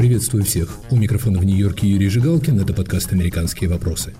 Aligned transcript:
Приветствую 0.00 0.44
всех. 0.44 0.78
У 0.90 0.96
микрофона 0.96 1.38
в 1.38 1.44
Нью-Йорке 1.44 1.86
Юрий 1.86 2.08
Жигалкин. 2.08 2.58
Это 2.58 2.72
подкаст 2.72 3.12
«Американские 3.12 3.68
вопросы». 3.68 4.14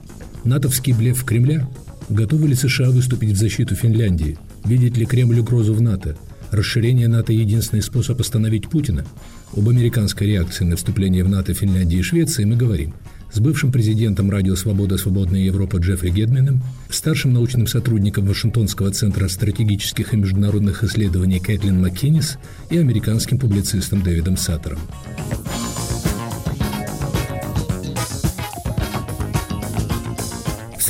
НАТОвский 0.45 0.93
блеф 0.93 1.25
Кремля? 1.25 1.67
Готовы 2.11 2.49
ли 2.49 2.55
США 2.55 2.91
выступить 2.91 3.31
в 3.31 3.39
защиту 3.39 3.75
Финляндии? 3.75 4.37
Видит 4.67 4.99
ли 4.99 5.07
Кремль 5.07 5.41
угрозу 5.41 5.73
в 5.73 5.81
НАТО? 5.81 6.19
Расширение 6.51 7.09
НАТО– 7.09 7.33
единственный 7.33 7.81
способ 7.81 8.21
остановить 8.21 8.69
Путина? 8.69 9.07
Об 9.57 9.71
американской 9.71 10.27
реакции 10.27 10.65
на 10.65 10.77
вступление 10.77 11.25
в 11.25 11.31
НАТО 11.31 11.55
Финляндии 11.55 12.01
и 12.01 12.03
Швеции 12.03 12.45
мы 12.45 12.57
говорим– 12.57 12.93
с 13.33 13.39
бывшим 13.39 13.71
президентом 13.71 14.31
Радио 14.31 14.57
Свобода 14.57 14.99
Свободная 14.99 15.41
Европа 15.41 15.77
Джеффри 15.77 16.11
Гедминым, 16.11 16.63
старшим 16.89 17.33
научным 17.33 17.67
сотрудником 17.67 18.27
Вашингтонского 18.27 18.91
центра 18.91 19.29
стратегических 19.29 20.15
и 20.15 20.17
международных 20.17 20.83
исследований 20.83 21.39
Кэтлин 21.39 21.81
Маккинис 21.81 22.39
и 22.71 22.79
американским 22.79 23.39
публицистом 23.39 24.03
Дэвидом 24.03 24.37
Саттером. 24.37 24.81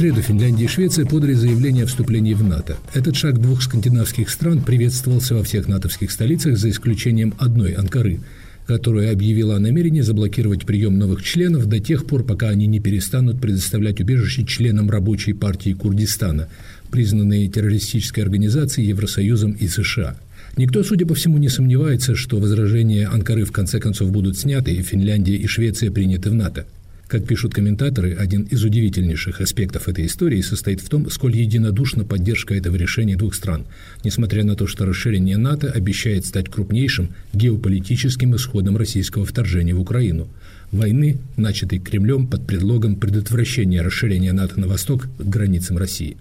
Среду 0.01 0.23
Финляндия 0.23 0.65
и 0.65 0.67
Швеция 0.67 1.05
подали 1.05 1.35
заявление 1.35 1.85
о 1.85 1.87
вступлении 1.87 2.33
в 2.33 2.43
НАТО. 2.43 2.79
Этот 2.95 3.17
шаг 3.17 3.39
двух 3.39 3.61
скандинавских 3.61 4.31
стран 4.31 4.63
приветствовался 4.63 5.35
во 5.35 5.45
всех 5.45 5.69
натовских 5.69 6.11
столицах 6.11 6.57
за 6.57 6.71
исключением 6.71 7.35
одной– 7.39 7.73
Анкары– 7.75 8.21
которая 8.67 9.13
объявила 9.13 9.57
о 9.57 9.59
намерении 9.59 10.01
заблокировать 10.01 10.65
прием 10.65 10.97
новых 10.99 11.23
членов 11.23 11.67
до 11.67 11.81
тех 11.81 12.07
пор, 12.07 12.23
пока 12.23 12.49
они 12.49 12.67
не 12.67 12.81
перестанут 12.81 13.41
предоставлять 13.41 14.01
убежище 14.01 14.45
членам 14.45 14.89
рабочей 14.89 15.35
партии 15.35 15.73
Курдистана, 15.73 16.49
признанной 16.91 17.49
террористической 17.49 18.23
организацией 18.23 18.87
Евросоюзом 18.87 19.53
и 19.53 19.67
США. 19.67 20.17
Никто, 20.57 20.83
судя 20.83 21.05
по 21.05 21.15
всему, 21.15 21.37
не 21.37 21.49
сомневается, 21.49 22.15
что 22.15 22.39
возражения 22.39 23.07
Анкары 23.09 23.45
в 23.45 23.53
конце 23.53 23.81
концов 23.81 24.13
будут 24.13 24.39
сняты, 24.39 24.73
и 24.73 24.83
Финляндия 24.83 25.35
и 25.35 25.47
Швеция 25.47 25.91
приняты 25.91 26.31
в 26.31 26.35
НАТО– 26.35 26.65
как 27.11 27.27
пишут 27.27 27.53
комментаторы, 27.53 28.15
один 28.15 28.43
из 28.45 28.63
удивительнейших 28.63 29.41
аспектов 29.41 29.89
этой 29.89 30.07
истории 30.07 30.41
состоит 30.43 30.81
в 30.81 30.89
том, 30.89 31.11
сколь 31.11 31.37
единодушна 31.37 32.05
поддержка 32.05 32.55
этого 32.55 32.77
решения 32.77 33.17
двух 33.17 33.35
стран, 33.35 33.67
несмотря 34.05 34.45
на 34.45 34.55
то, 34.55 34.69
что 34.69 34.87
расширение 34.87 35.37
НАТО 35.37 35.71
обещает 35.71 36.25
стать 36.25 36.49
крупнейшим 36.49 37.11
геополитическим 37.33 38.37
исходом 38.37 38.77
российского 38.77 39.27
вторжения 39.27 39.75
в 39.75 39.81
Украину– 39.81 40.29
войны, 40.71 41.19
начатой 41.37 41.81
Кремлем 41.81 42.29
под 42.29 42.47
предлогом 42.47 42.95
предотвращения 42.95 43.83
расширения 43.83 44.33
НАТО 44.33 44.61
на 44.61 44.69
восток 44.69 45.09
к 45.19 45.23
границам 45.25 45.79
России. 45.79 46.17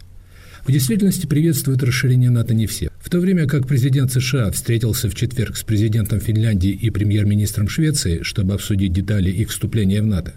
В 0.66 0.72
действительности 0.72 1.28
приветствуют 1.28 1.84
расширение 1.84 2.32
НАТО 2.32 2.56
не 2.56 2.66
все. 2.66 2.90
В 3.00 3.12
то 3.12 3.20
время 3.20 3.48
как 3.48 3.68
президент 3.68 4.12
США 4.12 4.50
встретился 4.52 5.08
в 5.08 5.14
четверг 5.14 5.56
с 5.56 5.64
президентом 5.64 6.20
Финляндии 6.20 6.72
и 6.72 6.90
премьер-министром 6.90 7.70
Швеции, 7.70 8.24
чтобы 8.24 8.56
обсудить 8.56 8.92
детали 8.92 9.30
их 9.30 9.50
вступления 9.50 10.02
в 10.02 10.06
НАТО, 10.06 10.34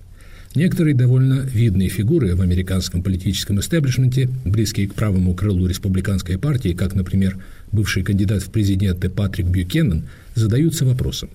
Некоторые 0.55 0.95
довольно 0.95 1.41
видные 1.41 1.89
фигуры 1.89 2.36
в 2.36 2.42
американском 2.42 3.03
политическом 3.03 3.61
истеблишменте, 3.61 4.28
близкие 4.45 4.86
к 4.86 4.95
правому 4.95 5.34
крылу 5.34 5.67
республиканской 5.67 6.39
партии, 6.39 6.75
как, 6.75 6.95
например, 6.95 7.39
бывший 7.72 8.03
кандидат 8.03 8.42
в 8.42 8.50
президенты 8.50 9.08
Патрик 9.08 9.47
Бьюкеннон, 9.47 10.05
задаются 10.34 10.84
вопросом, 10.84 11.30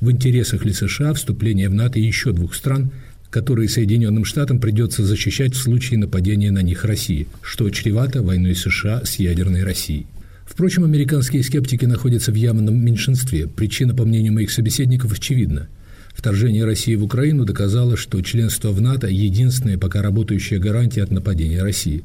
в 0.00 0.10
интересах 0.10 0.64
ли 0.64 0.72
США 0.72 1.12
вступление 1.12 1.68
в 1.68 1.74
НАТО 1.74 1.98
еще 1.98 2.32
двух 2.32 2.54
стран, 2.54 2.90
которые 3.28 3.68
Соединенным 3.68 4.24
Штатам 4.24 4.60
придется 4.60 5.04
защищать 5.04 5.54
в 5.54 5.60
случае 5.60 5.98
нападения 5.98 6.50
на 6.50 6.62
них 6.62 6.84
России, 6.86 7.26
что 7.42 7.68
чревато 7.68 8.22
войной 8.22 8.54
США 8.54 9.02
с 9.04 9.16
ядерной 9.16 9.62
Россией. 9.62 10.06
Впрочем, 10.46 10.84
американские 10.84 11.42
скептики 11.42 11.84
находятся 11.84 12.32
в 12.32 12.36
явном 12.36 12.82
меньшинстве. 12.82 13.46
Причина, 13.46 13.94
по 13.94 14.04
мнению 14.04 14.32
моих 14.32 14.50
собеседников, 14.50 15.12
очевидна– 15.12 15.68
Вторжение 16.14 16.64
России 16.64 16.94
в 16.94 17.04
Украину 17.04 17.44
доказало, 17.44 17.96
что 17.96 18.22
членство 18.22 18.70
в 18.70 18.80
НАТО– 18.80 19.06
единственная 19.08 19.76
пока 19.76 20.00
работающая 20.00 20.58
гарантия 20.58 21.02
от 21.02 21.10
нападения 21.10 21.62
России. 21.62 22.04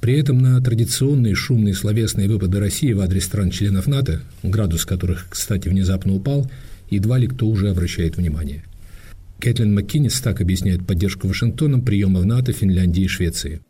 При 0.00 0.14
этом 0.18 0.38
на 0.38 0.60
традиционные 0.60 1.34
шумные 1.34 1.74
словесные 1.74 2.28
выпады 2.28 2.60
России 2.60 2.92
в 2.92 3.00
адрес 3.00 3.24
стран-членов 3.24 3.86
НАТО, 3.86 4.20
градус 4.42 4.86
которых, 4.86 5.26
кстати, 5.30 5.68
внезапно 5.68 6.14
упал, 6.14 6.50
едва 6.90 7.18
ли 7.18 7.26
кто 7.26 7.48
уже 7.48 7.70
обращает 7.70 8.16
внимание. 8.16 8.62
Кэтлин 9.40 9.74
Маккинес 9.74 10.20
так 10.20 10.40
объясняет 10.40 10.86
поддержку 10.86 11.26
Вашингтоном 11.26 11.82
приема 11.82 12.20
в 12.20 12.26
НАТО 12.26 12.52
Финляндии 12.52 13.04
и 13.04 13.08
Швеции– 13.08 13.60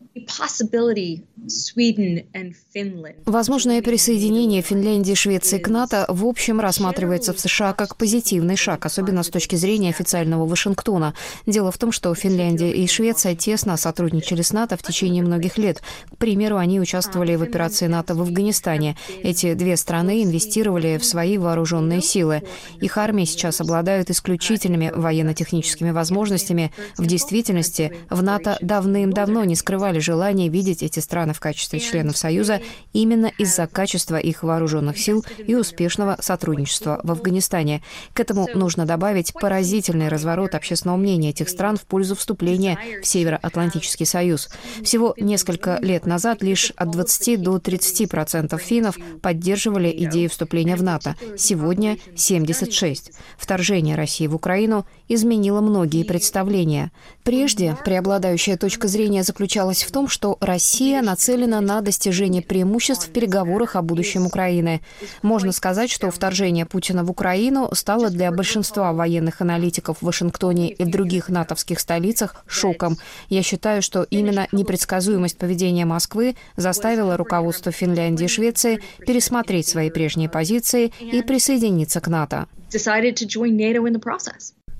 Возможное 3.25 3.82
присоединение 3.82 4.62
Финляндии 4.62 5.12
и 5.12 5.14
Швеции 5.14 5.58
к 5.58 5.69
НАТО 5.69 6.04
в 6.08 6.26
общем 6.26 6.60
рассматривается 6.60 7.32
в 7.32 7.41
США 7.41 7.72
как 7.72 7.97
позитивный 7.97 8.56
шаг, 8.56 8.84
особенно 8.86 9.22
с 9.22 9.28
точки 9.28 9.56
зрения 9.56 9.91
официального 9.91 10.47
Вашингтона. 10.47 11.14
Дело 11.47 11.72
в 11.72 11.78
том, 11.78 11.92
что 11.92 12.14
Финляндия 12.14 12.70
и 12.72 12.86
Швеция 12.86 13.34
тесно 13.34 13.76
сотрудничали 13.76 14.42
с 14.42 14.53
НАТО 14.53 14.76
в 14.76 14.82
течение 14.82 15.22
многих 15.22 15.58
лет. 15.58 15.82
К 16.12 16.16
примеру, 16.16 16.56
они 16.56 16.81
участвовали 16.81 17.34
в 17.37 17.42
операции 17.42 17.87
НАТО 17.87 18.14
в 18.14 18.20
Афганистане. 18.20 18.97
Эти 19.22 19.54
две 19.54 19.76
страны 19.76 20.22
инвестировали 20.22 20.98
в 20.98 21.04
свои 21.04 21.38
вооруженные 21.38 22.02
силы. 22.02 22.42
Их 22.81 22.98
армии 22.98 23.25
сейчас 23.25 23.60
обладают 23.60 24.10
исключительными 24.10 24.92
военно-техническими 24.94 25.91
возможностями. 25.91 26.72
В 26.97 27.06
действительности 27.06 27.97
в 28.10 28.22
НАТО 28.22 28.58
давным-давно 28.60 29.44
не 29.44 29.56
скрывали 29.56 30.00
желание 30.10 30.48
видеть 30.48 30.82
эти 30.82 30.98
страны 30.98 31.32
в 31.32 31.38
качестве 31.38 31.78
членов 31.78 32.16
Союза 32.16 32.60
именно 32.93 33.31
из-за 33.38 33.69
качества 33.69 34.16
их 34.16 34.43
вооруженных 34.43 34.98
сил 34.98 35.25
и 35.38 35.54
успешного 35.54 36.16
сотрудничества 36.21 37.00
в 37.04 37.12
Афганистане. 37.12 37.81
К 38.12 38.19
этому 38.19 38.49
нужно 38.53 38.87
добавить 38.87 39.32
поразительный 39.32 40.09
разворот 40.09 40.56
общественного 40.56 40.97
мнения 40.97 41.31
этих 41.31 41.49
стран 41.49 41.76
в 41.76 41.82
пользу 41.82 42.16
вступления 42.16 42.76
в 43.00 43.06
Североатлантический 43.06 44.04
Союз. 44.04 44.49
Всего 44.82 45.15
несколько 45.16 45.78
лет 45.81 46.06
назад 46.06 46.43
лишь 46.43 46.72
от 46.75 46.91
20 46.91 47.41
до 47.41 47.60
30 47.60 48.10
процентов 48.10 48.60
финнов 48.62 48.99
поддерживали 49.22 49.94
идею 49.97 50.28
вступления 50.28 50.75
в 50.75 50.82
НАТО. 50.82 51.15
Сегодня 51.38 51.99
76. 52.16 53.12
Вторжение 53.38 53.94
России 53.94 54.26
в 54.26 54.34
Украину 54.34 54.87
изменило 55.10 55.60
многие 55.60 56.04
представления. 56.04 56.93
Прежде 57.25 57.76
преобладающая 57.84 58.56
точка 58.56 58.87
зрения 58.88 59.25
заключалась 59.25 59.82
в 59.82 59.91
том, 59.91 60.09
что 60.09 60.38
Россия 60.41 61.03
нацелена 61.03 61.60
на 61.60 61.81
достижение 61.81 62.43
преимуществ 62.43 63.09
в 63.09 63.10
переговорах 63.10 63.75
о 63.75 63.82
будущем 63.82 64.25
Украины. 64.25 64.81
Можно 65.22 65.50
сказать, 65.53 65.91
что 65.91 66.10
вторжение 66.12 66.65
Путина 66.65 67.04
в 67.04 67.10
Украину 67.10 67.69
стало 67.72 68.09
для 68.09 68.31
большинства 68.31 68.93
военных 68.93 69.41
аналитиков 69.41 69.99
в 69.99 70.06
Вашингтоне 70.06 70.70
и 70.70 70.84
в 70.84 70.91
других 70.91 71.28
натовских 71.28 71.81
столицах 71.81 72.44
шоком. 72.47 72.97
Я 73.28 73.43
считаю, 73.43 73.82
что 73.82 74.06
именно 74.10 74.47
непредсказуемость 74.53 75.38
поведения 75.38 75.84
Москвы 75.84 76.37
заставила 76.56 77.16
руководство 77.16 77.72
Финляндии 77.72 78.26
и 78.26 78.28
Швеции 78.28 78.81
пересмотреть 79.04 79.66
свои 79.66 79.91
прежние 79.91 80.28
позиции 80.28 80.93
и 81.00 81.20
присоединиться 81.22 82.00
к 82.00 82.06
НАТО. 82.06 82.47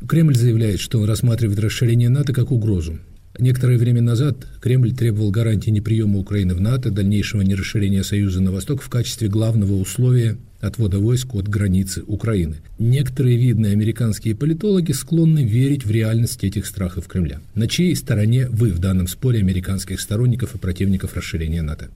Кремль 0.09 0.37
заявляет, 0.37 0.81
что 0.81 1.05
рассматривает 1.07 1.59
расширение 1.59 2.09
НАТО 2.09 2.33
как 2.33 2.51
угрозу. 2.51 2.99
Некоторое 3.39 3.79
время 3.79 4.03
назад 4.03 4.47
Кремль 4.61 4.93
требовал 4.93 5.31
гарантии 5.31 5.71
неприема 5.71 6.19
Украины 6.19 6.55
в 6.55 6.61
НАТО, 6.61 6.91
дальнейшего 6.91 7.43
нерасширения 7.43 8.03
Союза 8.03 8.43
на 8.43 8.51
восток 8.51 8.83
в 8.83 8.89
качестве 8.89 9.29
главного 9.29 9.75
условия 9.75 10.37
отвода 10.61 10.99
войск 10.99 11.35
от 11.35 11.49
границы 11.49 12.03
Украины. 12.07 12.57
Некоторые 12.79 13.39
видные 13.39 13.73
американские 13.73 14.35
политологи 14.35 14.93
склонны 14.93 15.45
верить 15.45 15.87
в 15.87 15.91
реальность 15.91 16.45
этих 16.45 16.67
страхов 16.67 17.07
Кремля. 17.07 17.41
На 17.55 17.67
чьей 17.67 17.97
стороне 17.97 18.49
вы 18.51 18.71
в 18.73 18.79
данном 18.79 19.07
споре 19.07 19.39
американских 19.39 20.01
сторонников 20.01 20.55
и 20.55 20.59
противников 20.59 21.17
расширения 21.17 21.63
НАТО? 21.63 21.89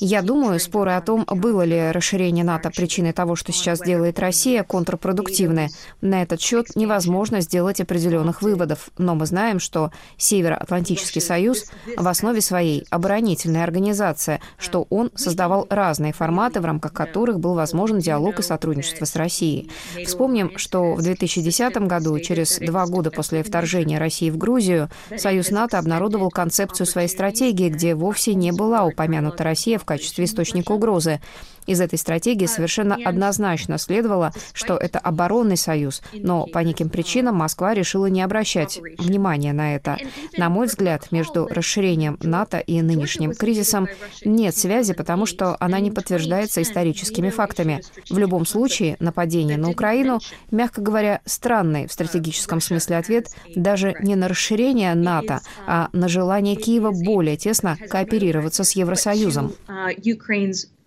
Я 0.00 0.22
думаю, 0.22 0.58
споры 0.60 0.92
о 0.92 1.00
том, 1.00 1.24
было 1.26 1.62
ли 1.62 1.90
расширение 1.90 2.44
НАТО 2.44 2.70
причиной 2.70 3.12
того, 3.12 3.36
что 3.36 3.52
сейчас 3.52 3.80
делает 3.80 4.18
Россия, 4.18 4.62
контрпродуктивны. 4.64 5.68
На 6.00 6.22
этот 6.22 6.40
счет 6.40 6.74
невозможно 6.74 7.40
сделать 7.40 7.80
определенных 7.80 8.42
выводов, 8.42 8.90
но 8.98 9.14
мы 9.14 9.26
знаем, 9.26 9.60
что 9.60 9.92
Североатлантический 10.16 11.20
союз 11.20 11.66
в 11.96 12.08
основе 12.08 12.40
своей 12.40 12.84
оборонительная 12.90 13.64
организация, 13.64 14.40
что 14.58 14.86
он 14.90 15.10
создавал 15.14 15.66
разные 15.70 16.12
форматы, 16.12 16.60
в 16.60 16.64
рамках 16.64 16.92
которых 16.92 17.40
был 17.40 17.54
возможен 17.54 17.98
диалог 17.98 18.38
и 18.38 18.42
сотрудничество 18.42 19.04
с 19.04 19.16
Россией. 19.16 19.70
Вспомним, 20.04 20.58
что 20.58 20.94
в 20.94 21.02
2010 21.02 21.76
году, 21.86 22.18
через 22.18 22.58
два 22.58 22.86
года 22.86 23.10
после 23.10 23.42
вторжения 23.42 23.98
России 23.98 24.30
в 24.30 24.36
Грузию, 24.36 24.88
Союз 25.16 25.50
НАТО 25.50 25.78
обнародовал 25.78 26.30
концепцию 26.30 26.86
своей 26.86 27.08
стратегии, 27.08 27.68
где 27.68 27.94
вовсе 27.94 28.34
не 28.34 28.52
была 28.56 28.84
упомянута 28.84 29.44
Россия 29.44 29.78
в 29.78 29.84
качестве 29.84 30.24
источника 30.24 30.72
угрозы. 30.72 31.20
Из 31.66 31.80
этой 31.80 31.98
стратегии 31.98 32.46
совершенно 32.46 32.96
однозначно 33.04 33.78
следовало, 33.78 34.32
что 34.52 34.76
это 34.76 34.98
оборонный 34.98 35.56
союз, 35.56 36.02
но 36.12 36.46
по 36.46 36.60
неким 36.60 36.88
причинам 36.88 37.36
Москва 37.36 37.74
решила 37.74 38.06
не 38.06 38.22
обращать 38.22 38.80
внимания 38.98 39.52
на 39.52 39.74
это. 39.74 39.98
На 40.36 40.48
мой 40.48 40.66
взгляд, 40.66 41.10
между 41.10 41.46
расширением 41.46 42.18
НАТО 42.22 42.58
и 42.58 42.80
нынешним 42.82 43.34
кризисом 43.34 43.88
нет 44.24 44.56
связи, 44.56 44.94
потому 44.94 45.26
что 45.26 45.56
она 45.60 45.80
не 45.80 45.90
подтверждается 45.90 46.62
историческими 46.62 47.30
фактами. 47.30 47.82
В 48.08 48.18
любом 48.18 48.46
случае, 48.46 48.96
нападение 49.00 49.56
на 49.56 49.70
Украину, 49.70 50.20
мягко 50.50 50.80
говоря, 50.80 51.20
странный 51.24 51.86
в 51.86 51.92
стратегическом 51.92 52.60
смысле 52.60 52.96
ответ 52.96 53.28
даже 53.54 53.94
не 54.00 54.14
на 54.14 54.28
расширение 54.28 54.94
НАТО, 54.94 55.40
а 55.66 55.88
на 55.92 56.08
желание 56.08 56.56
Киева 56.56 56.92
более 56.92 57.36
тесно 57.36 57.76
кооперироваться 57.88 58.64
с 58.64 58.72
Евросоюзом. 58.72 59.52
Uh, 59.68 59.94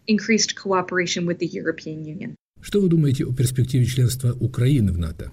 increased 0.09 0.55
cooperation 0.55 1.25
with 1.25 1.37
the 1.39 1.47
European 1.47 2.03
Union. 2.03 2.35
Что 2.61 2.81
вы 2.81 2.89
думаете 2.89 3.25
о 3.25 3.31
перспективе 3.33 3.85
членства 3.85 4.33
Украины 4.33 4.91
в 4.91 4.97
НАТО? 4.97 5.31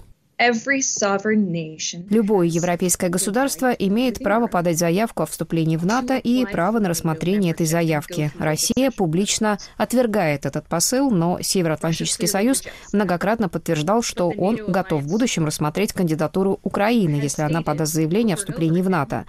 Любое 2.11 2.47
европейское 2.47 3.09
государство 3.09 3.73
имеет 3.73 4.23
право 4.23 4.49
подать 4.49 4.77
заявку 4.77 5.23
о 5.23 5.27
вступлении 5.27 5.79
в 5.79 5.87
НАТО 5.87 6.19
и 6.19 6.45
право 6.45 6.79
на 6.79 6.91
рассмотрение 6.91 7.53
этой 7.53 7.65
заявки. 7.65 8.31
Россия 8.39 8.91
публично 8.91 9.57
отвергает 9.79 10.45
этот 10.45 10.69
посыл, 10.69 11.11
но 11.11 11.39
Североатлантический 11.41 12.29
союз 12.29 12.65
многократно 12.93 13.49
подтверждал, 13.49 14.03
что 14.03 14.29
он 14.29 14.57
готов 14.69 15.05
в 15.05 15.09
будущем 15.09 15.47
рассмотреть 15.47 15.95
кандидатуру 15.95 16.61
Украины, 16.63 17.15
если 17.15 17.41
она 17.41 17.63
подаст 17.63 17.95
заявление 17.95 18.35
о 18.35 18.37
вступлении 18.37 18.83
в 18.83 18.91
НАТО. 18.91 19.25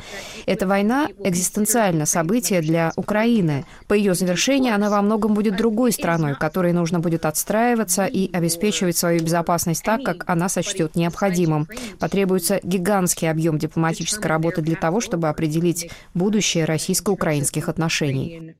Эта 0.46 0.68
война– 0.68 1.08
экзистенциальное 1.24 2.06
событие 2.06 2.60
для 2.60 2.92
Украины. 2.98 3.64
По 3.88 3.94
ее 3.94 4.14
завершении 4.14 4.72
она 4.72 4.90
во 4.90 5.02
многом 5.02 5.36
будет 5.36 5.56
другой 5.56 5.94
страной, 5.94 6.36
которой 6.36 6.74
нужно 6.74 7.00
будет 7.00 7.26
отстраиваться 7.26 8.06
и 8.06 8.30
обеспечивать 8.34 8.98
свою 8.98 9.22
безопасность 9.24 9.84
так, 9.86 10.04
как 10.04 10.30
она 10.30 10.50
сочтет 10.50 10.97
необходимым. 10.98 11.68
Потребуется 12.00 12.60
гигантский 12.64 13.30
объем 13.30 13.58
дипломатической 13.58 14.28
работы 14.28 14.62
для 14.62 14.76
того, 14.76 15.00
чтобы 15.00 15.30
определить 15.30 15.90
будущее 16.14 16.66
российско-украинских 16.66 17.70
отношений. 17.70 18.56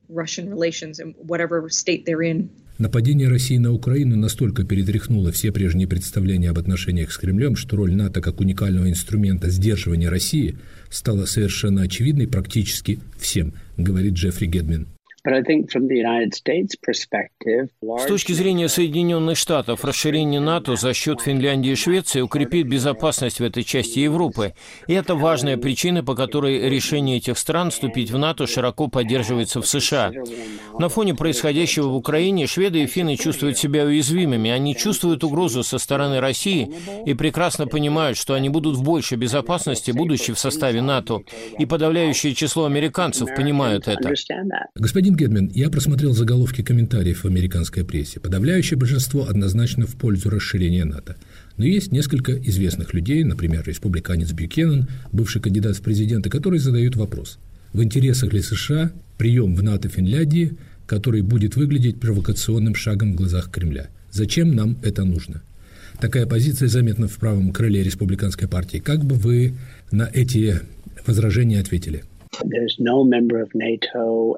Нападение 2.78 3.28
России 3.28 3.56
на 3.56 3.72
Украину 3.72 4.14
настолько 4.14 4.62
перетряхнуло 4.62 5.32
все 5.32 5.50
прежние 5.50 5.88
представления 5.88 6.50
об 6.50 6.60
отношениях 6.60 7.10
с 7.10 7.18
Кремлем, 7.18 7.56
что 7.56 7.76
роль 7.76 7.92
НАТО 7.92 8.20
как 8.20 8.40
уникального 8.40 8.88
инструмента 8.88 9.50
сдерживания 9.50 10.08
России 10.08 10.56
стала 10.88 11.24
совершенно 11.24 11.82
очевидной 11.82 12.28
практически 12.28 13.00
всем, 13.18 13.54
говорит 13.76 14.14
Джеффри 14.14 14.46
Гедмин. 14.46 14.86
С 17.80 18.06
точки 18.06 18.32
зрения 18.32 18.68
Соединенных 18.68 19.36
Штатов, 19.36 19.84
расширение 19.84 20.40
НАТО 20.40 20.76
за 20.76 20.94
счет 20.94 21.20
Финляндии 21.20 21.72
и 21.72 21.74
Швеции 21.74 22.20
укрепит 22.20 22.66
безопасность 22.66 23.40
в 23.40 23.44
этой 23.44 23.62
части 23.62 23.98
Европы. 23.98 24.54
И 24.86 24.94
это 24.94 25.14
важная 25.14 25.56
причина, 25.56 26.02
по 26.02 26.14
которой 26.14 26.68
решение 26.70 27.18
этих 27.18 27.36
стран 27.36 27.70
вступить 27.70 28.10
в 28.10 28.16
НАТО 28.16 28.46
широко 28.46 28.88
поддерживается 28.88 29.60
в 29.60 29.66
США. 29.66 30.12
На 30.78 30.88
фоне 30.88 31.14
происходящего 31.14 31.88
в 31.88 31.96
Украине 31.96 32.46
шведы 32.46 32.82
и 32.84 32.86
финны 32.86 33.16
чувствуют 33.16 33.58
себя 33.58 33.84
уязвимыми. 33.84 34.50
Они 34.50 34.74
чувствуют 34.74 35.24
угрозу 35.24 35.62
со 35.62 35.78
стороны 35.78 36.20
России 36.20 36.70
и 37.04 37.14
прекрасно 37.14 37.66
понимают, 37.66 38.16
что 38.16 38.34
они 38.34 38.48
будут 38.48 38.76
в 38.76 38.82
большей 38.82 39.18
безопасности, 39.18 39.90
будучи 39.90 40.32
в 40.32 40.38
составе 40.38 40.80
НАТО. 40.80 41.20
И 41.58 41.66
подавляющее 41.66 42.34
число 42.34 42.64
американцев 42.64 43.28
понимают 43.34 43.88
это. 43.88 44.14
Господин 44.74 45.17
Гедмин, 45.18 45.50
я 45.52 45.68
просмотрел 45.68 46.14
заголовки 46.14 46.62
комментариев 46.62 47.24
в 47.24 47.26
американской 47.26 47.84
прессе. 47.84 48.20
Подавляющее 48.20 48.78
большинство 48.78 49.28
однозначно 49.28 49.84
в 49.84 49.96
пользу 49.96 50.30
расширения 50.30 50.84
НАТО. 50.84 51.16
Но 51.56 51.64
есть 51.64 51.90
несколько 51.90 52.34
известных 52.34 52.94
людей, 52.94 53.24
например, 53.24 53.64
республиканец 53.66 54.30
Бюкенен, 54.30 54.86
бывший 55.10 55.42
кандидат 55.42 55.76
в 55.76 55.82
президенты, 55.82 56.30
которые 56.30 56.60
задают 56.60 56.94
вопрос. 56.94 57.40
В 57.72 57.82
интересах 57.82 58.32
ли 58.32 58.40
США 58.40 58.92
прием 59.16 59.56
в 59.56 59.62
НАТО 59.64 59.88
Финляндии, 59.88 60.56
который 60.86 61.22
будет 61.22 61.56
выглядеть 61.56 61.98
провокационным 61.98 62.76
шагом 62.76 63.14
в 63.14 63.16
глазах 63.16 63.50
Кремля? 63.50 63.88
Зачем 64.12 64.54
нам 64.54 64.78
это 64.82 65.04
нужно? 65.04 65.42
Такая 66.00 66.26
позиция 66.26 66.68
заметна 66.68 67.08
в 67.08 67.16
правом 67.16 67.50
крыле 67.50 67.82
республиканской 67.82 68.46
партии. 68.46 68.78
Как 68.78 69.04
бы 69.04 69.16
вы 69.16 69.54
на 69.90 70.08
эти 70.14 70.60
возражения 71.08 71.58
ответили? 71.58 72.04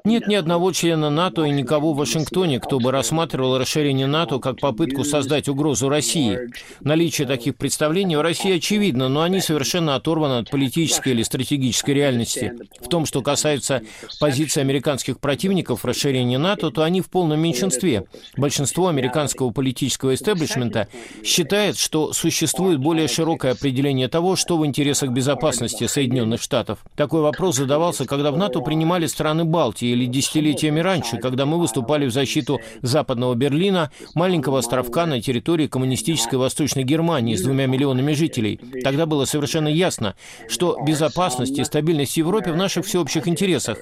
Нет 0.03 0.27
ни 0.27 0.35
одного 0.35 0.71
члена 0.71 1.09
НАТО 1.09 1.43
и 1.43 1.51
никого 1.51 1.93
в 1.93 1.97
Вашингтоне, 1.97 2.59
кто 2.59 2.79
бы 2.79 2.91
рассматривал 2.91 3.57
расширение 3.57 4.07
НАТО 4.07 4.39
как 4.39 4.59
попытку 4.59 5.03
создать 5.03 5.47
угрозу 5.47 5.89
России. 5.89 6.39
Наличие 6.81 7.27
таких 7.27 7.55
представлений 7.55 8.15
в 8.15 8.21
России 8.21 8.55
очевидно, 8.55 9.09
но 9.09 9.21
они 9.21 9.39
совершенно 9.39 9.95
оторваны 9.95 10.39
от 10.39 10.49
политической 10.49 11.09
или 11.09 11.23
стратегической 11.23 11.93
реальности. 11.93 12.53
В 12.79 12.87
том, 12.87 13.05
что 13.05 13.21
касается 13.21 13.81
позиции 14.19 14.61
американских 14.61 15.19
противников 15.19 15.85
расширения 15.85 16.37
НАТО, 16.37 16.71
то 16.71 16.83
они 16.83 17.01
в 17.01 17.09
полном 17.09 17.39
меньшинстве. 17.39 18.05
Большинство 18.37 18.87
американского 18.87 19.51
политического 19.51 20.13
истеблишмента 20.13 20.87
считает, 21.23 21.77
что 21.77 22.13
существует 22.13 22.79
более 22.79 23.07
широкое 23.07 23.53
определение 23.53 24.07
того, 24.07 24.35
что 24.35 24.57
в 24.57 24.65
интересах 24.65 25.11
безопасности 25.11 25.87
Соединенных 25.87 26.41
Штатов. 26.41 26.79
Такой 26.95 27.21
вопрос 27.21 27.57
задавал 27.57 27.90
создавался, 27.91 28.05
когда 28.05 28.31
в 28.31 28.37
НАТО 28.37 28.61
принимали 28.61 29.05
страны 29.07 29.45
Балтии 29.45 29.89
или 29.89 30.05
десятилетиями 30.05 30.79
раньше, 30.79 31.17
когда 31.17 31.45
мы 31.45 31.59
выступали 31.59 32.05
в 32.05 32.11
защиту 32.11 32.59
Западного 32.81 33.35
Берлина, 33.35 33.91
маленького 34.15 34.59
островка 34.59 35.05
на 35.05 35.21
территории 35.21 35.67
коммунистической 35.67 36.39
Восточной 36.39 36.83
Германии 36.83 37.35
с 37.35 37.41
двумя 37.41 37.67
миллионами 37.67 38.13
жителей. 38.13 38.59
Тогда 38.83 39.05
было 39.05 39.25
совершенно 39.25 39.67
ясно, 39.67 40.15
что 40.47 40.77
безопасность 40.85 41.57
и 41.57 41.63
стабильность 41.63 42.13
в 42.13 42.17
Европе 42.17 42.51
в 42.51 42.57
наших 42.57 42.85
всеобщих 42.85 43.27
интересах. 43.27 43.77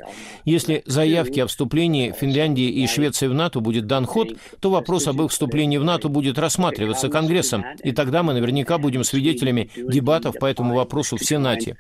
Если 0.46 0.84
заявки 0.86 1.40
о 1.40 1.48
вступлении 1.48 2.14
Финляндии 2.20 2.70
и 2.70 2.88
Швеции 2.88 3.28
в 3.28 3.34
НАТО 3.34 3.60
будет 3.60 3.88
дан 3.88 4.06
ход, 4.06 4.30
то 4.60 4.70
вопрос 4.70 5.08
об 5.08 5.22
их 5.22 5.32
вступлении 5.32 5.78
в 5.78 5.84
НАТО 5.84 6.10
будет 6.10 6.38
рассматриваться 6.38 7.10
Конгрессом, 7.10 7.64
и 7.84 7.92
тогда 7.92 8.24
мы 8.24 8.34
наверняка 8.34 8.78
будем 8.78 9.04
свидетелями 9.04 9.70
дебатов 9.76 10.36
по 10.40 10.46
этому 10.46 10.76
вопросу 10.76 11.18
в 11.18 11.24
Сенате. 11.24 11.76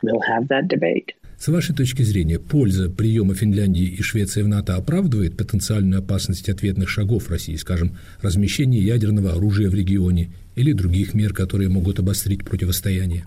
С 1.39 1.47
вашей 1.47 1.73
точки 1.73 2.03
зрения, 2.03 2.37
польза 2.37 2.89
приема 2.89 3.33
Финляндии 3.33 3.85
и 3.85 4.01
Швеции 4.01 4.41
в 4.41 4.49
НАТО 4.49 4.75
оправдывает 4.75 5.37
потенциальную 5.37 5.99
опасность 5.99 6.49
ответных 6.49 6.89
шагов 6.89 7.29
России, 7.29 7.55
скажем, 7.55 7.97
размещение 8.21 8.83
ядерного 8.83 9.31
оружия 9.31 9.69
в 9.69 9.73
регионе 9.73 10.33
или 10.55 10.73
других 10.73 11.13
мер, 11.13 11.33
которые 11.33 11.69
могут 11.69 11.99
обострить 11.99 12.43
противостояние? 12.43 13.25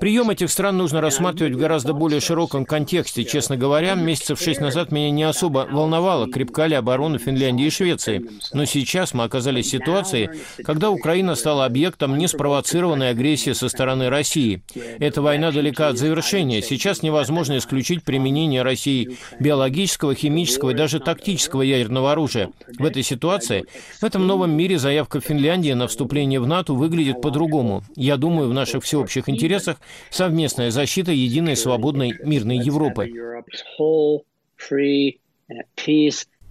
Прием 0.00 0.30
этих 0.30 0.50
стран 0.50 0.76
нужно 0.76 1.00
рассматривать 1.00 1.54
в 1.54 1.58
гораздо 1.58 1.94
более 1.94 2.20
широком 2.20 2.64
контексте. 2.64 3.24
Честно 3.24 3.56
говоря, 3.56 3.94
месяцев 3.94 4.40
шесть 4.40 4.60
назад 4.60 4.90
меня 4.92 5.10
не 5.10 5.22
особо 5.22 5.68
волновало, 5.70 6.28
крепка 6.28 6.66
ли 6.66 6.74
оборона 6.74 7.18
Финляндии 7.18 7.66
и 7.66 7.70
Швеции. 7.70 8.22
Но 8.52 8.64
сейчас 8.64 9.14
мы 9.14 9.24
оказались 9.24 9.66
в 9.66 9.70
ситуации, 9.70 10.30
когда 10.64 10.90
Украина 10.90 11.34
стала 11.36 11.64
объектом 11.64 12.18
неспровоцированной 12.18 13.10
агрессии 13.10 13.52
со 13.52 13.68
стороны 13.68 14.08
России. 14.10 14.62
Эта 14.98 15.22
война 15.22 15.52
далека 15.52 15.88
от 15.88 15.98
завершения. 15.98 16.60
Сейчас 16.60 17.02
невозможно 17.02 17.56
исключить 17.58 18.02
применение 18.02 18.62
России 18.62 19.16
биологического, 19.40 20.14
химического 20.14 20.70
и 20.70 20.74
даже 20.74 20.98
тактического 21.00 21.62
ядерного 21.62 22.12
оружия. 22.12 22.50
В 22.78 22.84
этой 22.84 23.02
ситуации, 23.02 23.64
в 24.00 24.04
этом 24.04 24.26
новом 24.26 24.50
мире 24.50 24.78
заявка 25.02 25.20
Финляндии 25.20 25.72
на 25.72 25.88
вступление 25.88 26.38
в 26.38 26.46
НАТО 26.46 26.74
выглядит 26.74 27.20
по-другому. 27.20 27.82
Я 27.96 28.16
думаю, 28.16 28.48
в 28.48 28.54
наших 28.54 28.84
всеобщих 28.84 29.28
интересах 29.28 29.78
совместная 30.10 30.70
защита 30.70 31.10
единой, 31.10 31.56
свободной, 31.56 32.14
мирной 32.24 32.58
Европы. 32.58 33.10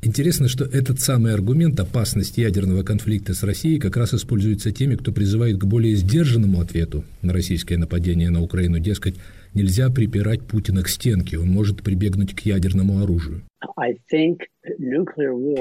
Интересно, 0.04 0.50
что 0.50 0.66
этот 0.66 1.00
самый 1.00 1.34
аргумент 1.34 1.80
опасности 1.80 2.42
ядерного 2.42 2.84
конфликта 2.84 3.34
с 3.34 3.44
Россией 3.44 3.80
как 3.80 3.96
раз 3.96 4.14
используется 4.14 4.72
теми, 4.72 4.96
кто 4.96 5.14
призывает 5.14 5.58
к 5.58 5.64
более 5.64 5.96
сдержанному 5.96 6.60
ответу 6.60 7.06
на 7.22 7.32
российское 7.32 7.78
нападение 7.78 8.32
на 8.32 8.42
Украину. 8.42 8.80
Дескать, 8.80 9.16
нельзя 9.54 9.90
припирать 9.90 10.42
Путина 10.42 10.82
к 10.82 10.90
стенке, 10.90 11.38
он 11.38 11.48
может 11.48 11.84
прибегнуть 11.84 12.36
к 12.36 12.42
ядерному 12.42 13.02
оружию. 13.02 13.44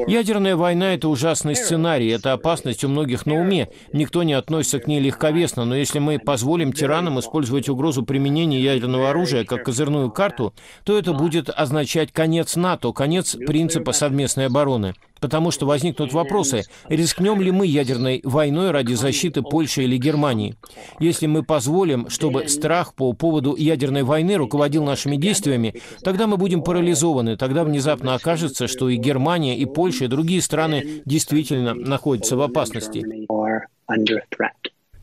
Ядерная 0.09 0.57
война– 0.57 0.95
это 0.95 1.09
ужасный 1.09 1.57
сценарий, 1.57 2.09
это 2.09 2.33
опасность 2.33 2.85
у 2.85 2.89
многих 2.89 3.25
на 3.27 3.41
уме. 3.41 3.69
Никто 3.93 4.23
не 4.23 4.35
относится 4.35 4.79
к 4.79 4.87
ней 4.87 5.01
легковесно, 5.01 5.65
но 5.65 5.75
если 5.75 5.99
мы 5.99 6.19
позволим 6.19 6.73
тиранам 6.73 7.19
использовать 7.19 7.69
угрозу 7.69 8.05
применения 8.05 8.61
ядерного 8.61 9.11
оружия 9.11 9.45
как 9.45 9.65
козырную 9.65 10.11
карту, 10.11 10.55
то 10.85 10.99
это 10.99 11.13
будет 11.13 11.49
означать 11.51 12.13
конец 12.13 12.57
НАТО, 12.57 12.93
конец 12.93 13.37
принципа 13.37 13.93
совместной 13.93 14.47
обороны. 14.47 14.95
потому 15.21 15.51
что 15.51 15.67
возникнут 15.67 16.13
вопросы, 16.13 16.65
рискнем 16.89 17.41
ли 17.41 17.51
мы 17.51 17.67
ядерной 17.67 18.21
войной 18.25 18.71
ради 18.71 18.95
защиты 18.95 19.43
Польши 19.43 19.85
или 19.85 19.97
Германии. 19.97 20.57
Если 20.99 21.27
мы 21.27 21.43
позволим, 21.43 22.09
чтобы 22.09 22.49
страх 22.49 22.95
по 22.95 23.13
поводу 23.13 23.55
ядерной 23.57 24.03
войны 24.03 24.37
руководил 24.37 24.85
нашими 24.85 25.17
действиями, 25.17 25.75
тогда 26.03 26.27
мы 26.27 26.37
будем 26.37 26.63
парализованы, 26.63 27.37
тогда 27.37 27.65
внезапно 27.65 27.90
окажется, 27.93 28.69
что 28.69 28.89
и 28.89 28.97
Германия, 28.97 29.59
и 29.59 29.67
Польша, 29.67 30.05
и 30.05 30.09
другие 30.09 30.43
страны 30.43 31.03
действительно 31.05 31.75
находятся 31.75 32.37
в 32.37 32.43
опасности. 32.43 33.05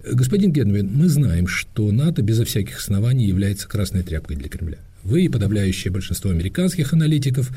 Господин 0.03 0.51
Генвин, 0.51 0.89
мы 0.93 1.07
знаем, 1.09 1.47
что 1.47 1.91
НАТО 1.91 2.21
безо 2.21 2.45
всяких 2.45 2.77
оснований 2.77 3.25
является 3.25 3.67
красной 3.67 4.03
тряпкой 4.03 4.37
для 4.37 4.49
Кремля. 4.49 4.77
Вы 5.03 5.23
и 5.23 5.29
подавляющее 5.29 5.91
большинство 5.91 6.31
американских 6.31 6.93
аналитиков 6.93 7.51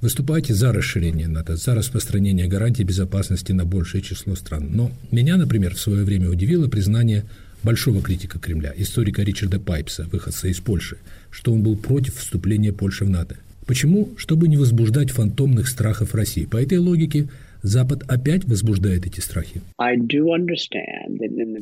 выступаете 0.00 0.54
за 0.54 0.72
расширение 0.72 1.28
НАТО, 1.28 1.56
за 1.56 1.74
распространение 1.74 2.46
гарантий 2.46 2.84
безопасности 2.84 3.52
на 3.52 3.64
большее 3.64 4.02
число 4.02 4.34
стран. 4.34 4.68
Но 4.70 4.90
меня, 5.10 5.36
например, 5.36 5.74
в 5.74 5.80
свое 5.80 6.04
время 6.04 6.30
удивило 6.30 6.68
признание 6.68 7.24
большого 7.62 8.02
критика 8.02 8.38
Кремля, 8.38 8.72
историка 8.76 9.22
Ричарда 9.22 9.58
Пайпса, 9.58 10.06
выходца 10.12 10.48
из 10.48 10.60
Польши, 10.60 10.98
что 11.30 11.52
он 11.52 11.62
был 11.62 11.76
против 11.76 12.16
вступления 12.16 12.72
Польши 12.72 13.04
в 13.04 13.10
НАТО. 13.10 13.36
Почему? 13.66 14.10
Чтобы 14.16 14.48
не 14.48 14.56
возбуждать 14.56 15.10
фантомных 15.10 15.68
страхов 15.68 16.14
России. 16.14 16.44
По 16.44 16.62
этой 16.62 16.78
логике 16.78 17.28
Запад 17.64 18.02
опять 18.08 18.44
возбуждает 18.44 19.06
эти 19.06 19.20
страхи. 19.20 19.62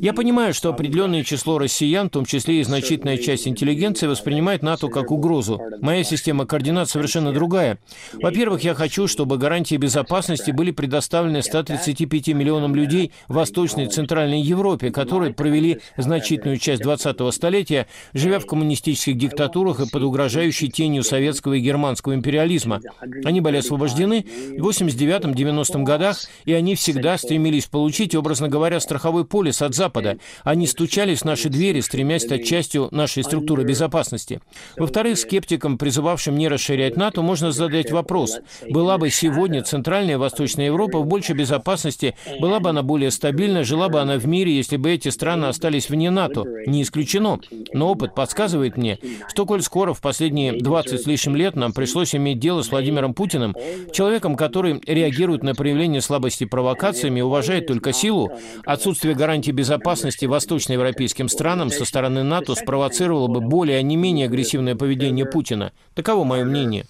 Я 0.01 0.13
понимаю, 0.13 0.53
что 0.53 0.67
определенное 0.67 1.23
число 1.23 1.57
россиян, 1.57 2.09
в 2.09 2.11
том 2.11 2.25
числе 2.25 2.59
и 2.59 2.63
значительная 2.63 3.17
часть 3.17 3.47
интеллигенции, 3.47 4.07
воспринимает 4.07 4.63
НАТО 4.63 4.89
как 4.89 5.11
угрозу. 5.11 5.61
Моя 5.79 6.03
система 6.03 6.45
координат 6.45 6.89
совершенно 6.89 7.31
другая. 7.31 7.79
Во-первых, 8.21 8.65
я 8.65 8.73
хочу, 8.73 9.07
чтобы 9.07 9.37
гарантии 9.37 9.77
безопасности 9.77 10.51
были 10.51 10.71
предоставлены 10.71 11.41
135 11.41 12.27
миллионам 12.33 12.75
людей 12.75 13.13
в 13.29 13.35
Восточной 13.35 13.85
и 13.85 13.89
Центральной 13.89 14.41
Европе, 14.41 14.91
которые 14.91 15.33
провели 15.33 15.79
значительную 15.95 16.57
часть 16.57 16.83
20-го 16.83 17.31
столетия, 17.31 17.87
живя 18.13 18.39
в 18.39 18.45
коммунистических 18.45 19.17
диктатурах 19.17 19.79
и 19.79 19.89
под 19.89 20.03
угрожающей 20.03 20.69
тенью 20.69 21.03
советского 21.03 21.53
и 21.53 21.61
германского 21.61 22.13
империализма. 22.13 22.81
Они 23.23 23.39
были 23.39 23.55
освобождены 23.55 24.25
в 24.57 24.67
89-90 24.67 25.83
годах 25.83 25.92
годах, 25.93 26.17
и 26.45 26.53
они 26.53 26.75
всегда 26.75 27.17
стремились 27.17 27.65
получить, 27.65 28.15
образно 28.15 28.49
говоря, 28.49 28.79
страховой 28.79 29.25
полис 29.25 29.61
от 29.61 29.75
Запада. 29.75 30.17
Они 30.43 30.67
стучались 30.67 31.19
в 31.21 31.25
наши 31.25 31.49
двери, 31.49 31.81
стремясь 31.81 32.23
стать 32.23 32.45
частью 32.45 32.89
нашей 32.91 33.23
структуры 33.23 33.63
безопасности. 33.63 34.41
Во-вторых, 34.77 35.17
скептикам, 35.17 35.77
призывавшим 35.77 36.35
не 36.35 36.47
расширять 36.47 36.97
НАТО, 36.97 37.21
можно 37.21 37.51
задать 37.51 37.91
вопрос, 37.91 38.39
была 38.69 38.97
бы 38.97 39.09
сегодня 39.09 39.63
Центральная 39.63 40.15
и 40.15 40.17
Восточная 40.17 40.65
Европа 40.67 40.99
в 40.99 41.05
большей 41.05 41.35
безопасности, 41.35 42.15
была 42.39 42.59
бы 42.59 42.69
она 42.69 42.81
более 42.83 43.11
стабильна, 43.11 43.63
жила 43.63 43.89
бы 43.89 43.99
она 44.01 44.17
в 44.17 44.27
мире, 44.27 44.55
если 44.55 44.77
бы 44.77 44.91
эти 44.91 45.09
страны 45.09 45.45
остались 45.45 45.89
вне 45.89 46.09
НАТО? 46.09 46.43
Не 46.65 46.81
исключено. 46.81 47.39
Но 47.73 47.91
опыт 47.91 48.15
подсказывает 48.15 48.77
мне, 48.77 48.99
что 49.29 49.45
коль 49.45 49.61
скоро 49.61 49.93
в 49.93 50.01
последние 50.01 50.53
20 50.59 51.01
с 51.01 51.05
лишним 51.05 51.35
лет 51.35 51.55
нам 51.55 51.73
пришлось 51.73 52.15
иметь 52.15 52.39
дело 52.39 52.61
с 52.61 52.71
Владимиром 52.71 53.13
Путиным, 53.13 53.55
человеком, 53.91 54.35
который 54.35 54.81
реагирует 54.85 55.43
на 55.43 55.55
проявление 55.55 55.82
проявление 55.83 56.01
слабости 56.01 56.45
провокациями 56.45 57.19
уважает 57.19 57.67
только 57.67 57.91
силу, 57.91 58.31
отсутствие 58.65 59.15
гарантии 59.15 59.51
безопасности 59.51 60.25
восточноевропейским 60.25 61.27
странам 61.27 61.71
со 61.71 61.83
стороны 61.83 62.23
НАТО 62.23 62.55
спровоцировало 62.55 63.27
бы 63.27 63.41
более, 63.41 63.79
а 63.79 63.81
не 63.81 63.97
менее 63.97 64.27
агрессивное 64.27 64.75
поведение 64.75 65.25
Путина. 65.25 65.73
Таково 65.93 66.23
мое 66.23 66.45
мнение. 66.45 66.85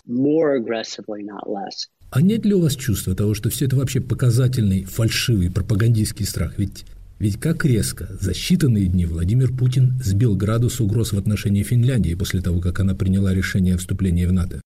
А 2.12 2.22
нет 2.22 2.46
ли 2.46 2.54
у 2.54 2.62
вас 2.62 2.76
чувства 2.76 3.16
того, 3.16 3.34
что 3.34 3.50
все 3.50 3.66
это 3.66 3.78
вообще 3.78 4.00
показательный, 4.00 4.84
фальшивый 4.84 5.50
пропагандистский 5.50 6.28
страх? 6.28 6.60
Ведь 6.60 6.86
ведь 7.24 7.40
как 7.40 7.64
резко 7.64 8.10
за 8.20 8.34
считанные 8.34 8.88
дни 8.88 9.06
Владимир 9.06 9.50
Путин 9.50 9.98
сбил 10.04 10.36
градус 10.36 10.82
угроз 10.82 11.14
в 11.14 11.18
отношении 11.18 11.64
Финляндии 11.64 12.16
после 12.16 12.42
того, 12.42 12.60
как 12.60 12.82
она 12.82 12.96
приняла 12.96 13.34
решение 13.34 13.76
о 13.76 13.78
вступлении 13.78 14.26
в 14.26 14.34
НАТО? 14.34 14.60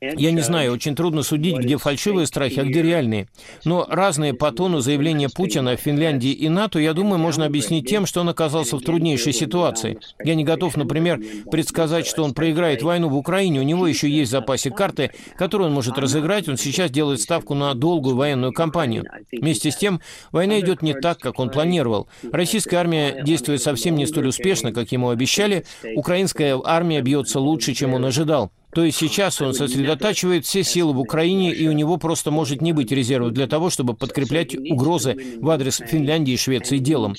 Я 0.00 0.30
не 0.30 0.42
знаю, 0.42 0.72
очень 0.72 0.94
трудно 0.94 1.24
судить, 1.24 1.58
где 1.58 1.76
фальшивые 1.76 2.28
страхи, 2.28 2.60
а 2.60 2.64
где 2.64 2.82
реальные. 2.82 3.26
Но 3.64 3.84
разные 3.90 4.32
по 4.32 4.52
тону 4.52 4.78
заявления 4.78 5.28
Путина 5.28 5.72
о 5.72 5.76
Финляндии 5.76 6.30
и 6.30 6.48
НАТО, 6.48 6.78
я 6.78 6.92
думаю, 6.92 7.18
можно 7.18 7.46
объяснить 7.46 7.88
тем, 7.88 8.06
что 8.06 8.20
он 8.20 8.28
оказался 8.28 8.76
в 8.76 8.82
труднейшей 8.82 9.32
ситуации. 9.32 9.98
Я 10.24 10.36
не 10.36 10.44
готов, 10.44 10.76
например, 10.76 11.20
предсказать, 11.50 12.06
что 12.06 12.22
он 12.22 12.32
проиграет 12.34 12.84
войну 12.84 13.08
в 13.08 13.16
Украине. 13.16 13.58
У 13.58 13.64
него 13.64 13.88
еще 13.88 14.08
есть 14.08 14.28
в 14.28 14.30
запасе 14.30 14.70
карты, 14.70 15.10
которые 15.36 15.66
он 15.66 15.74
может 15.74 15.98
разыграть. 15.98 16.48
Он 16.48 16.56
сейчас 16.56 16.92
делает 16.92 17.20
ставку 17.20 17.54
на 17.54 17.74
долгую 17.74 18.14
военную 18.14 18.52
кампанию. 18.52 19.02
Вместе 19.40 19.70
с 19.70 19.76
тем, 19.76 20.00
война 20.32 20.60
идет 20.60 20.82
не 20.82 20.94
так, 20.94 21.18
как 21.18 21.38
он 21.38 21.50
планировал. 21.50 22.08
Российская 22.32 22.76
армия 22.76 23.22
действует 23.24 23.62
совсем 23.62 23.96
не 23.96 24.06
столь 24.06 24.28
успешно, 24.28 24.72
как 24.72 24.92
ему 24.92 25.10
обещали. 25.10 25.64
Украинская 25.96 26.58
армия 26.62 27.00
бьется 27.00 27.40
лучше, 27.40 27.74
чем 27.74 27.94
он 27.94 28.04
ожидал. 28.04 28.52
То 28.74 28.84
есть 28.84 28.98
сейчас 28.98 29.40
он 29.40 29.54
сосредотачивает 29.54 30.44
все 30.44 30.64
силы 30.64 30.92
в 30.92 30.98
Украине, 30.98 31.54
и 31.54 31.68
у 31.68 31.72
него 31.72 31.96
просто 31.96 32.32
может 32.32 32.60
не 32.60 32.72
быть 32.72 32.90
резервов 32.90 33.32
для 33.32 33.46
того, 33.46 33.70
чтобы 33.70 33.94
подкреплять 33.94 34.56
угрозы 34.56 35.16
в 35.40 35.48
адрес 35.48 35.80
Финляндии 35.86 36.34
и 36.34 36.36
Швеции 36.36 36.78
делом. 36.78 37.14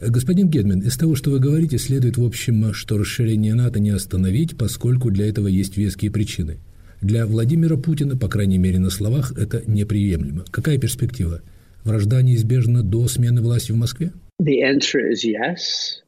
Господин 0.00 0.48
Гедман, 0.48 0.80
из 0.80 0.96
того, 0.96 1.14
что 1.14 1.30
вы 1.30 1.38
говорите, 1.38 1.78
следует, 1.78 2.18
в 2.18 2.24
общем, 2.24 2.74
что 2.74 2.98
расширение 2.98 3.54
НАТО 3.54 3.80
не 3.80 3.90
остановить, 3.90 4.58
поскольку 4.58 5.10
для 5.10 5.28
этого 5.28 5.46
есть 5.46 5.76
веские 5.76 6.10
причины. 6.10 6.58
Для 7.04 7.26
Владимира 7.26 7.76
Путина, 7.76 8.16
по 8.16 8.28
крайней 8.28 8.56
мере 8.56 8.78
на 8.78 8.88
словах, 8.88 9.32
это 9.36 9.62
неприемлемо. 9.66 10.46
Какая 10.50 10.78
перспектива? 10.78 11.42
Вражда 11.84 12.22
неизбежна 12.22 12.82
до 12.82 13.08
смены 13.08 13.42
власти 13.42 13.72
в 13.72 13.76
Москве? 13.76 14.10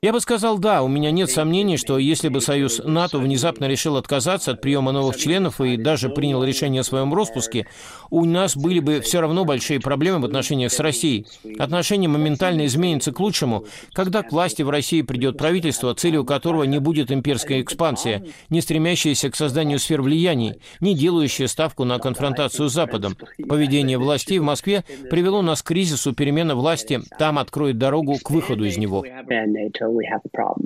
Я 0.03 0.13
бы 0.13 0.21
сказал 0.21 0.59
да. 0.59 0.83
У 0.83 0.89
меня 0.89 1.13
нет 1.13 1.31
сомнений, 1.31 1.77
что 1.77 1.97
если 1.97 2.29
бы 2.29 2.41
Союз 2.41 2.81
НАТО 2.85 3.21
внезапно 3.21 3.67
решил 3.67 3.97
отказаться 3.97 4.51
от 4.51 4.61
приема 4.61 4.91
новых 4.91 5.17
членов 5.17 5.61
и 5.61 5.77
даже 5.77 6.09
принял 6.09 6.43
решение 6.43 6.81
о 6.81 6.85
своем 6.85 7.15
распуске, 7.15 7.69
у 8.11 8.25
нас 8.25 8.57
были 8.57 8.81
бы 8.81 9.01
все 9.01 9.21
равно 9.21 9.45
большие 9.45 9.79
проблемы 9.79 10.19
в 10.19 10.25
отношениях 10.25 10.73
с 10.73 10.81
Россией. 10.81 11.25
Отношения 11.61 12.09
моментально 12.09 12.67
изменятся 12.67 13.13
к 13.13 13.21
лучшему, 13.21 13.65
когда 13.93 14.25
к 14.25 14.33
власти 14.33 14.63
в 14.63 14.71
России 14.71 15.03
придет 15.03 15.39
правительство, 15.39 15.95
целью 15.95 16.25
которого 16.25 16.65
не 16.65 16.81
будет 16.81 17.13
имперская 17.13 17.63
экспансия, 17.63 18.25
не 18.49 18.61
стремящаяся 18.61 19.31
к 19.31 19.37
созданию 19.37 19.79
сфер 19.79 20.03
влияний, 20.03 20.55
не 20.81 20.97
делающая 20.97 21.47
ставку 21.47 21.85
на 21.85 22.01
конфронтацию 22.01 22.69
с 22.69 22.73
Западом. 22.73 23.17
Поведение 23.49 23.99
властей 23.99 24.41
в 24.41 24.43
Москве 24.43 24.85
привело 25.11 25.43
нас 25.43 25.63
к 25.63 25.69
кризису 25.69 26.13
перемены 26.13 26.57
власти, 26.57 27.01
там 27.21 27.39
откроет 27.39 27.79
дорогу 27.79 28.16
к 28.23 28.31
выходу 28.31 28.65
из 28.65 28.77
него. 28.77 29.05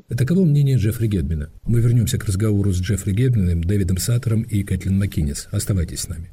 Таково 0.08 0.44
мнение 0.44 0.76
Джеффри 0.76 1.06
Гедмина. 1.06 1.50
Мы 1.64 1.80
вернемся 1.80 2.18
к 2.18 2.24
разговору 2.24 2.72
с 2.72 2.80
Джеффри 2.80 3.12
Гедмином, 3.12 3.62
Дэвидом 3.62 3.98
Саттером 3.98 4.42
и 4.42 4.62
Кэтлин 4.62 4.98
Маккинес. 4.98 5.48
Оставайтесь 5.52 6.00
с 6.00 6.08
нами. 6.08 6.30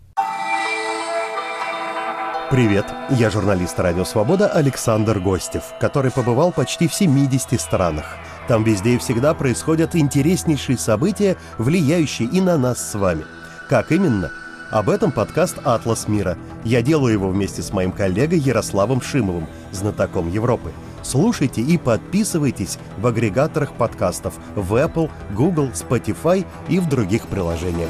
Привет, 2.49 2.85
я 3.09 3.29
журналист 3.29 3.77
«Радио 3.77 4.05
Свобода» 4.05 4.47
Александр 4.47 5.19
Гостев, 5.19 5.63
который 5.81 6.11
побывал 6.11 6.53
почти 6.53 6.87
в 6.87 6.93
70 6.93 7.59
странах. 7.59 8.05
Там 8.47 8.63
везде 8.63 8.95
и 8.95 8.97
всегда 8.97 9.33
происходят 9.33 9.97
интереснейшие 9.97 10.77
события, 10.77 11.35
влияющие 11.57 12.29
и 12.29 12.39
на 12.39 12.57
нас 12.57 12.91
с 12.91 12.95
вами. 12.95 13.25
Как 13.67 13.91
именно? 13.91 14.31
Об 14.71 14.89
этом 14.89 15.11
подкаст 15.11 15.57
«Атлас 15.65 16.07
мира». 16.07 16.37
Я 16.63 16.81
делаю 16.81 17.11
его 17.11 17.27
вместе 17.27 17.61
с 17.61 17.73
моим 17.73 17.91
коллегой 17.91 18.39
Ярославом 18.39 19.01
Шимовым, 19.01 19.47
знатоком 19.73 20.31
Европы– 20.31 20.71
Слушайте 21.09 21.61
и 21.61 21.77
подписывайтесь 21.77 22.77
в 22.97 23.07
агрегаторах 23.07 23.71
подкастов 23.71 24.33
в 24.57 24.73
Apple, 24.73 25.09
Google, 25.33 25.69
Spotify 25.69 26.45
и 26.67 26.79
в 26.79 26.89
других 26.89 27.27
приложениях. 27.27 27.89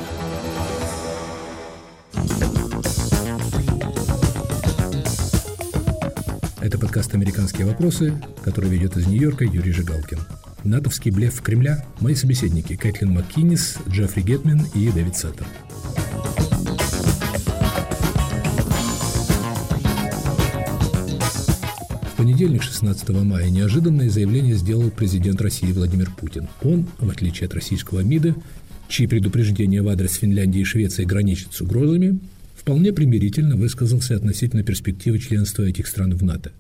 Это 6.61 6.77
подкаст 6.77 7.15
«Американские 7.15 7.65
вопросы», 7.65 8.21
который 8.43 8.69
ведет 8.69 8.95
из 8.97 9.07
Нью-Йорка 9.07 9.45
Юрий 9.45 9.71
Жигалкин. 9.71 10.19
НАТОвский 10.63 11.09
блеф 11.09 11.41
Кремля. 11.41 11.83
Мои 11.99 12.13
собеседники 12.13 12.75
Кэтлин 12.75 13.13
МакКиннис, 13.13 13.77
Джеффри 13.87 14.21
Гетмен 14.21 14.67
и 14.75 14.91
Дэвид 14.91 15.15
Саттер. 15.15 15.47
Понедельник, 22.17 22.63
16 22.63 23.09
мая, 23.09 23.49
неожиданное 23.49 24.09
заявление 24.09 24.55
сделал 24.55 24.89
президент 24.89 25.39
России 25.39 25.71
Владимир 25.71 26.09
Путин. 26.09 26.47
Он, 26.63 26.87
в 26.97 27.09
отличие 27.09 27.45
от 27.45 27.53
российского 27.53 27.99
МИДа, 27.99 28.35
чьи 28.89 29.05
предупреждения 29.05 29.83
в 29.83 29.87
адрес 29.87 30.15
Финляндии 30.15 30.61
и 30.61 30.65
Швеции 30.65 31.05
граничат 31.05 31.53
с 31.53 31.61
угрозами, 31.61 32.19
вполне 32.55 32.91
примирительно 32.91 33.55
высказался 33.55 34.15
относительно 34.15 34.63
перспективы 34.63 35.19
членства 35.19 35.61
этих 35.63 35.85
стран 35.85 36.15
в 36.15 36.23
НАТО. 36.23 36.51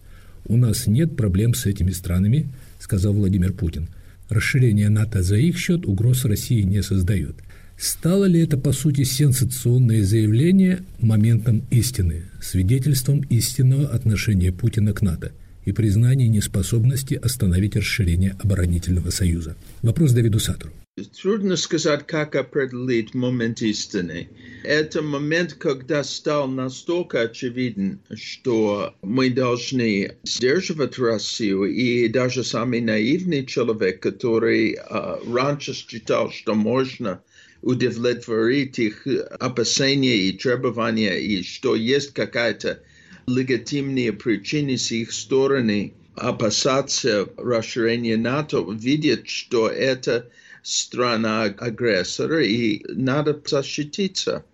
«У 0.45 0.55
нас 0.57 0.85
нет 0.85 1.17
проблем 1.17 1.55
с 1.55 1.65
этими 1.65 1.89
странами»,— 1.89 2.47
сказал 2.79 3.13
Владимир 3.13 3.51
Путин. 3.51 3.89
«Расширение 4.29 4.89
НАТО 4.89 5.23
за 5.23 5.37
их 5.37 5.57
счет 5.57 5.87
угроз 5.87 6.23
России 6.25 6.61
не 6.61 6.83
создает». 6.83 7.35
Стало 7.79 8.25
ли 8.25 8.39
это, 8.39 8.57
по 8.57 8.71
сути, 8.71 9.03
сенсационное 9.03 10.03
заявление 10.03 10.79
моментом 10.99 11.63
истины, 11.69 12.23
свидетельством 12.41 13.21
истинного 13.29 13.87
отношения 13.87 14.51
Путина 14.51 14.93
к 14.93 15.01
НАТО 15.01 15.31
и 15.67 15.73
признания 15.73 16.29
неспособности 16.29 17.15
остановить 17.15 17.75
расширение 17.75 18.37
оборонительного 18.41 19.09
союза? 19.09 19.57
Вопрос 19.81 20.13
Давиду 20.13 20.39
Сатору. 20.39 20.71
Трудно 21.21 21.57
сказать, 21.57 22.07
как 22.07 22.35
определить 22.35 23.13
момент 23.13 23.61
истины. 23.61 24.29
Это 24.63 25.01
момент, 25.01 25.53
когда 25.55 26.05
стал 26.05 26.47
настолько 26.47 27.21
очевиден, 27.23 27.99
что 28.15 28.95
мы 29.01 29.29
должны 29.29 30.13
сдерживать 30.23 30.97
Россию, 30.97 31.65
и 31.65 32.07
даже 32.07 32.45
самый 32.45 32.79
наивный 32.79 33.45
человек, 33.45 33.99
который 33.99 34.75
uh, 34.75 35.19
раньше 35.31 35.73
считал, 35.73 36.31
что 36.31 36.55
можно 36.55 37.21
удовлетворить 37.61 38.79
их 38.79 39.05
опасения 39.39 40.15
и 40.15 40.31
требования, 40.31 41.17
и 41.19 41.43
что 41.43 41.75
есть 41.75 42.13
какая-то 42.13 42.79
легитимная 43.27 44.13
причина 44.13 44.77
с 44.77 44.89
их 44.91 45.11
стороны 45.11 45.93
опасаться 46.15 47.27
расширения 47.37 48.17
НАТО, 48.17 48.65
видит, 48.71 49.27
что 49.27 49.67
это 49.67 50.29
страна 50.63 51.43
агрессора, 51.43 52.43
и 52.43 52.83
надо 52.87 53.39
защититься. 53.45 54.45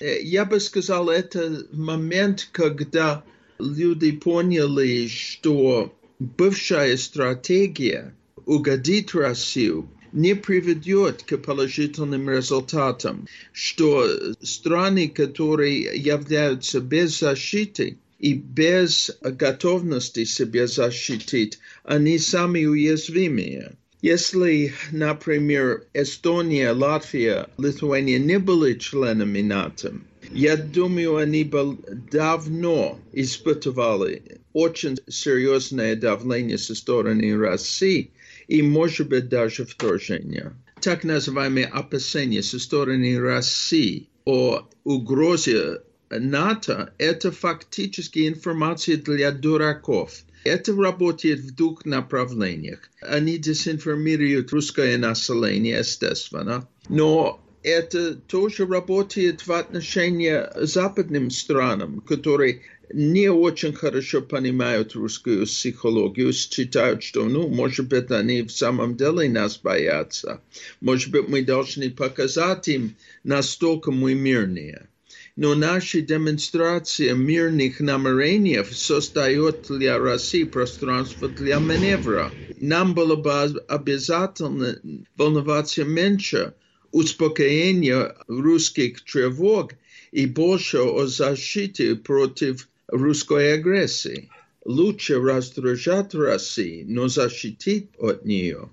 Я 0.00 0.44
бы 0.44 0.58
сказал, 0.58 1.10
это 1.10 1.66
момент, 1.72 2.48
когда 2.50 3.22
люди 3.60 4.10
поняли, 4.12 5.06
что 5.06 5.94
бывшая 6.18 6.96
стратегия 6.96 8.14
угодить 8.46 9.14
Россию 9.14 9.88
не 10.12 10.34
приведет 10.34 11.22
к 11.22 11.36
положительным 11.38 12.28
результатам, 12.28 13.28
что 13.52 14.06
страны, 14.42 15.08
которые 15.08 15.96
являются 15.96 16.80
без 16.80 17.20
защиты 17.20 17.98
и 18.22 18.34
без 18.34 19.10
готовности 19.20 20.24
себя 20.24 20.66
защитить, 20.66 21.58
они 21.82 22.18
сами 22.18 22.64
уязвимые. 22.64 23.72
Если, 24.00 24.72
например, 24.92 25.84
Эстония, 25.92 26.70
Латвия, 26.70 27.48
Литуания 27.58 28.18
не 28.18 28.38
были 28.38 28.78
членами 28.78 29.42
НАТО, 29.42 29.94
я 30.32 30.56
думаю, 30.56 31.16
они 31.16 31.44
бы 31.44 31.76
давно 32.10 32.98
испытывали 33.12 34.40
очень 34.52 34.98
серьезное 35.08 35.96
давление 35.96 36.58
со 36.58 36.74
стороны 36.74 37.36
России 37.36 38.12
и, 38.46 38.62
может 38.62 39.08
быть, 39.08 39.28
даже 39.28 39.66
вторжение. 39.66 40.52
Так 40.80 41.02
называемые 41.04 41.66
опасения 41.66 42.42
со 42.42 42.60
стороны 42.60 43.20
России 43.20 44.08
о 44.24 44.68
угрозе 44.84 45.80
НАТО– 46.18 46.92
это 46.98 47.32
фактически 47.32 48.28
информация 48.28 48.96
для 48.96 49.30
дураков– 49.30 50.12
это 50.44 50.74
работает 50.74 51.40
в 51.40 51.54
двух 51.54 51.84
направлениях. 51.84 52.80
Они 53.00 53.38
дезинформируют 53.38 54.52
русское 54.52 54.98
население, 54.98 55.78
естественно, 55.78 56.68
но 56.88 57.40
это 57.62 58.14
тоже 58.14 58.66
работает 58.66 59.46
в 59.46 59.52
отношении 59.52 60.42
западным 60.64 61.30
странам, 61.30 62.00
которые 62.00 62.62
не 62.92 63.30
очень 63.30 63.72
хорошо 63.72 64.20
понимают 64.20 64.94
русскую 64.94 65.46
психологию, 65.46 66.32
считают, 66.32 67.02
что, 67.02 67.24
ну, 67.24 67.48
может 67.48 67.88
быть, 67.88 68.10
они 68.10 68.42
в 68.42 68.50
самом 68.50 68.96
деле 68.96 69.30
нас 69.30 69.56
боятся. 69.56 70.42
Может 70.80 71.10
быть, 71.10 71.28
мы 71.28 71.42
должны 71.42 71.90
показать 71.90 72.68
им, 72.68 72.96
настолько 73.22 73.92
мы 73.92 74.14
мирнее 74.14 74.88
но 75.36 75.54
наши 75.54 76.02
демонстрации 76.02 77.12
мирных 77.12 77.80
намерений 77.80 78.62
создает 78.70 79.66
для 79.68 79.98
России 79.98 80.44
пространство 80.44 81.28
для 81.28 81.58
маневра. 81.58 82.34
Нам 82.60 82.94
было 82.94 83.16
бы 83.16 83.32
обязательно 83.68 84.78
волноваться 85.16 85.84
меньше 85.84 86.54
успокоения 86.90 88.14
русских 88.28 89.02
тревог 89.04 89.72
и 90.10 90.26
больше 90.26 90.78
о 90.78 91.06
защите 91.06 91.96
против 91.96 92.68
русской 92.88 93.54
агрессии. 93.54 94.28
Лучше 94.64 95.18
раздражать 95.18 96.14
Россию, 96.14 96.84
но 96.88 97.08
защитить 97.08 97.88
от 97.98 98.24
нее 98.26 98.70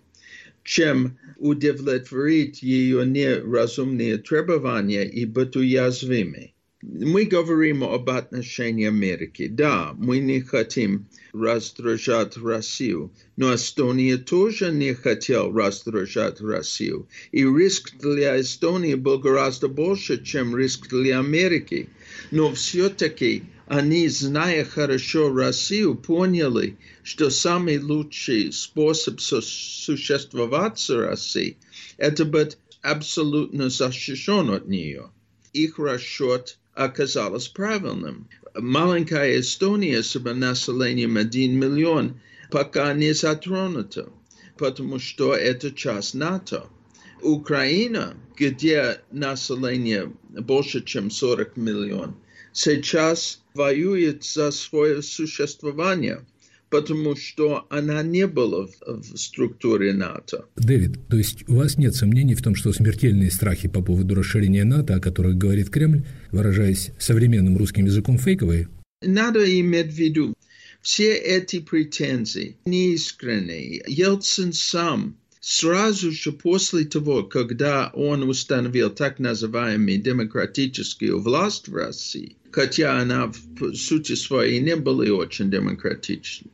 чем 0.69 1.17
удовлетворить 1.37 2.61
ее 2.61 3.03
неразумные 3.03 4.19
требования 4.19 5.03
и 5.03 5.25
быть 5.25 5.55
уязвимы. 5.55 6.53
Мы 6.83 7.25
говорим 7.25 7.83
об 7.83 8.07
отношении 8.11 8.85
Америки. 8.85 9.47
Да, 9.47 9.95
мы 9.97 10.19
не 10.19 10.41
хотим 10.41 11.07
раздражать 11.33 12.37
Россию, 12.37 13.11
но 13.35 13.55
Эстония 13.55 14.17
тоже 14.17 14.71
не 14.71 14.93
хотел 14.93 15.51
раздражать 15.51 16.39
Россию. 16.39 17.09
И 17.31 17.43
риск 17.43 17.97
для 17.99 18.39
Эстонии 18.39 18.93
был 18.93 19.17
гораздо 19.17 19.69
больше, 19.69 20.23
чем 20.23 20.55
риск 20.55 20.87
для 20.89 21.17
Америки. 21.17 21.89
Но 22.29 22.53
все-таки 22.53 23.43
они, 23.69 24.07
зная 24.07 24.65
хорошо 24.65 25.31
Россию, 25.31 25.93
поняли, 25.93 26.75
что 27.03 27.29
самый 27.29 27.77
лучший 27.77 28.51
способ 28.51 29.21
существовать 29.21 30.79
с 30.79 30.89
Россией– 30.89 31.55
это 31.97 32.25
быть 32.25 32.57
абсолютно 32.81 33.69
защищен 33.69 34.49
от 34.49 34.67
нее. 34.67 35.11
Их 35.53 35.77
расчет 35.77 36.57
оказалось 36.73 37.47
правильным. 37.47 38.27
Маленькая 38.55 39.39
Эстония 39.39 40.01
с 40.01 40.15
населением 40.15 41.17
1 41.17 41.55
миллион 41.55 42.19
пока 42.49 42.91
не 42.95 43.13
затронута, 43.13 44.09
потому 44.57 44.97
что 44.97 45.35
это 45.35 45.69
часть 45.69 46.15
НАТО. 46.15 46.65
Украина, 47.21 48.15
где 48.35 49.01
население 49.11 50.11
больше, 50.31 50.83
чем 50.83 51.11
40 51.11 51.55
миллионов, 51.55 52.15
сейчас 52.51 53.38
воюет 53.53 54.23
за 54.23 54.51
свое 54.51 55.01
существование, 55.01 56.21
потому 56.69 57.15
что 57.15 57.65
она 57.69 58.03
не 58.03 58.27
была 58.27 58.67
в, 58.67 59.17
структуре 59.17 59.93
НАТО. 59.93 60.45
Дэвид, 60.55 60.99
то 61.07 61.17
есть 61.17 61.47
у 61.49 61.55
вас 61.55 61.77
нет 61.77 61.95
сомнений 61.95 62.35
в 62.35 62.41
том, 62.41 62.55
что 62.55 62.71
смертельные 62.73 63.31
страхи 63.31 63.67
по 63.67 63.81
поводу 63.81 64.15
расширения 64.15 64.63
НАТО, 64.63 64.95
о 64.95 64.99
которых 64.99 65.37
говорит 65.37 65.69
Кремль, 65.69 66.05
выражаясь 66.31 66.91
современным 66.99 67.57
русским 67.57 67.85
языком, 67.85 68.17
фейковые? 68.17 68.69
Надо 69.01 69.59
иметь 69.59 69.87
в 69.87 69.95
виду, 69.95 70.33
все 70.81 71.15
эти 71.15 71.59
претензии 71.59 72.57
неискренние. 72.65 73.83
Ельцин 73.87 74.53
сам 74.53 75.15
Сразу 75.41 76.11
же 76.11 76.33
после 76.33 76.83
того, 76.83 77.23
когда 77.23 77.91
он 77.93 78.27
установил 78.27 78.89
так 78.89 79.19
называемую 79.19 80.01
демократическую 80.01 81.19
власть 81.21 81.69
в 81.69 81.75
России, 81.75 82.35
хотя 82.51 82.99
она 82.99 83.31
в 83.59 83.75
сути 83.75 84.15
своей 84.15 84.59
не 84.59 84.75
была 84.75 85.05
очень 85.05 85.49
демократичной, 85.49 86.51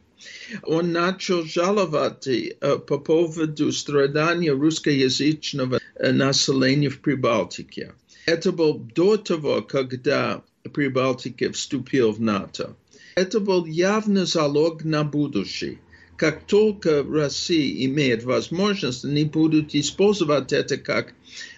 он 0.63 0.91
начал 0.91 1.43
жаловаться 1.43 2.31
э, 2.31 2.77
по 2.79 2.97
поводу 2.97 3.71
страдания 3.71 4.51
русскоязычного 4.51 5.79
э, 5.95 6.12
населения 6.12 6.89
в 6.89 6.99
Прибалтике. 6.99 7.93
Это 8.25 8.51
было 8.51 8.79
до 8.79 9.17
того, 9.17 9.62
когда 9.62 10.41
Прибалтика 10.73 11.51
вступил 11.51 12.12
в 12.12 12.19
НАТО. 12.19 12.75
Это 13.15 13.39
был 13.39 13.65
явный 13.65 14.25
залог 14.25 14.84
на 14.84 15.03
будущее 15.03 15.79
как 16.17 16.45
только 16.45 17.03
Россия 17.03 17.86
имеет 17.86 18.23
возможность, 18.23 19.03
они 19.03 19.25
будут 19.25 19.75
использовать 19.75 20.53
это 20.53 20.77
как 20.77 21.13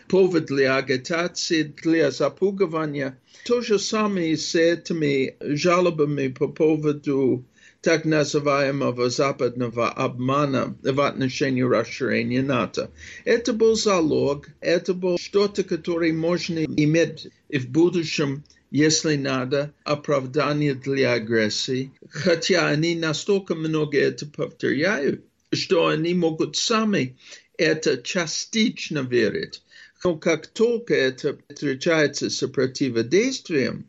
повод 0.07 0.45
для 0.45 0.77
агитации, 0.77 1.63
для 1.63 2.11
запугивания. 2.11 3.19
То 3.45 3.61
же 3.61 3.79
самое 3.79 4.37
с 4.37 4.55
этими 4.55 5.35
жалобами 5.39 6.27
по 6.27 6.47
поводу 6.47 7.45
так 7.81 8.05
называемого 8.05 9.09
западного 9.09 9.89
обмана 9.89 10.75
в 10.81 10.99
отношении 10.99 11.61
расширения 11.61 12.41
НАТО. 12.41 12.91
Это 13.23 13.53
был 13.53 13.75
залог, 13.75 14.49
это 14.59 14.93
было 14.93 15.17
что-то, 15.17 15.63
которое 15.63 16.11
можно 16.11 16.63
иметь 16.65 17.27
в 17.49 17.67
будущем 17.69 18.43
если 18.71 19.15
надо, 19.15 19.73
оправдание 19.83 20.75
для 20.75 21.13
агрессии, 21.13 21.91
хотя 22.09 22.67
они 22.67 22.95
настолько 22.95 23.55
много 23.55 23.97
это 23.97 24.25
повторяют, 24.25 25.23
что 25.53 25.87
они 25.87 26.13
могут 26.13 26.57
сами 26.57 27.17
это 27.57 27.97
частично 28.01 28.99
верить. 28.99 29.63
Но 30.07 30.15
как 30.15 30.47
только 30.47 30.93
это 30.93 31.37
встречается 31.49 32.29
с 32.29 32.47
противодействием, 32.47 33.87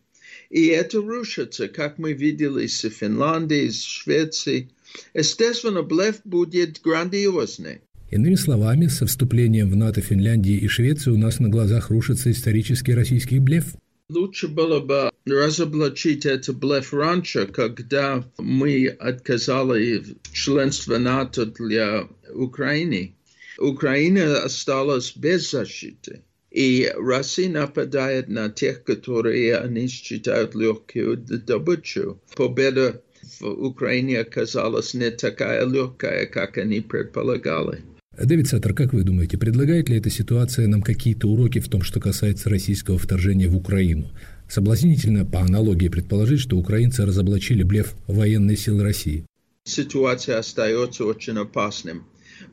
и 0.50 0.66
это 0.66 0.98
рушится, 1.00 1.68
как 1.68 1.96
мы 1.96 2.12
видели 2.12 2.66
с 2.66 2.80
Финляндией, 2.90 3.70
с 3.70 3.84
Швецией, 3.84 4.72
естественно, 5.14 5.84
блеф 5.84 6.16
будет 6.24 6.80
грандиозный. 6.82 7.82
Иными 8.10 8.34
словами, 8.34 8.88
со 8.88 9.06
вступлением 9.06 9.70
в 9.70 9.76
НАТО 9.76 10.00
Финляндии 10.00 10.56
и 10.56 10.66
Швеции 10.66 11.12
у 11.12 11.16
нас 11.16 11.38
на 11.38 11.50
глазах 11.50 11.90
рушится 11.90 12.32
исторический 12.32 12.94
российский 12.94 13.38
блеф. 13.38 13.76
Лучше 14.08 14.48
было 14.48 14.80
бы 14.80 15.12
разоблачить 15.24 16.26
это 16.26 16.52
блеф 16.52 16.92
раньше, 16.92 17.46
когда 17.46 18.24
мы 18.38 18.88
отказали 18.88 19.98
в 19.98 20.32
членстве 20.32 20.98
НАТО 20.98 21.46
для 21.46 22.08
Украины. 22.34 23.14
Украина 23.58 24.38
осталась 24.38 25.12
без 25.16 25.50
защиты. 25.50 26.22
И 26.50 26.90
Россия 26.96 27.50
нападает 27.50 28.28
на 28.28 28.48
тех, 28.48 28.84
которые 28.84 29.58
они 29.58 29.86
считают 29.88 30.54
легкую 30.54 31.18
добычу. 31.18 32.20
Победа 32.36 33.02
в 33.40 33.46
Украине 33.46 34.20
оказалась 34.20 34.94
не 34.94 35.10
такая 35.10 35.66
легкая, 35.66 36.26
как 36.26 36.56
они 36.56 36.80
предполагали. 36.80 37.82
Дэвид 38.16 38.48
Саттер, 38.48 38.74
как 38.74 38.92
вы 38.92 39.04
думаете, 39.04 39.38
предлагает 39.38 39.88
ли 39.88 39.98
эта 39.98 40.10
ситуация 40.10 40.66
нам 40.66 40.82
какие-то 40.82 41.28
уроки 41.28 41.60
в 41.60 41.68
том, 41.68 41.82
что 41.82 42.00
касается 42.00 42.48
российского 42.50 42.98
вторжения 42.98 43.48
в 43.48 43.56
Украину? 43.56 44.10
Соблазнительно 44.48 45.24
по 45.24 45.40
аналогии 45.40 45.88
предположить, 45.88 46.40
что 46.40 46.56
украинцы 46.56 47.04
разоблачили 47.04 47.62
блеф 47.62 47.94
военной 48.08 48.56
силы 48.56 48.82
России. 48.82 49.24
Ситуация 49.64 50.38
остается 50.38 51.04
очень 51.04 51.36
опасным, 51.36 52.06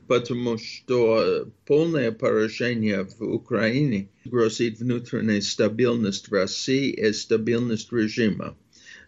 потому 0.06 0.58
что 0.58 1.50
полное 1.66 2.12
поражение 2.12 3.04
в 3.04 3.22
Украине 3.22 4.08
грозит 4.24 4.78
внутренняя 4.78 5.40
стабильность 5.40 6.28
России 6.30 6.90
и 6.90 7.12
стабильность 7.12 7.92
режима. 7.92 8.56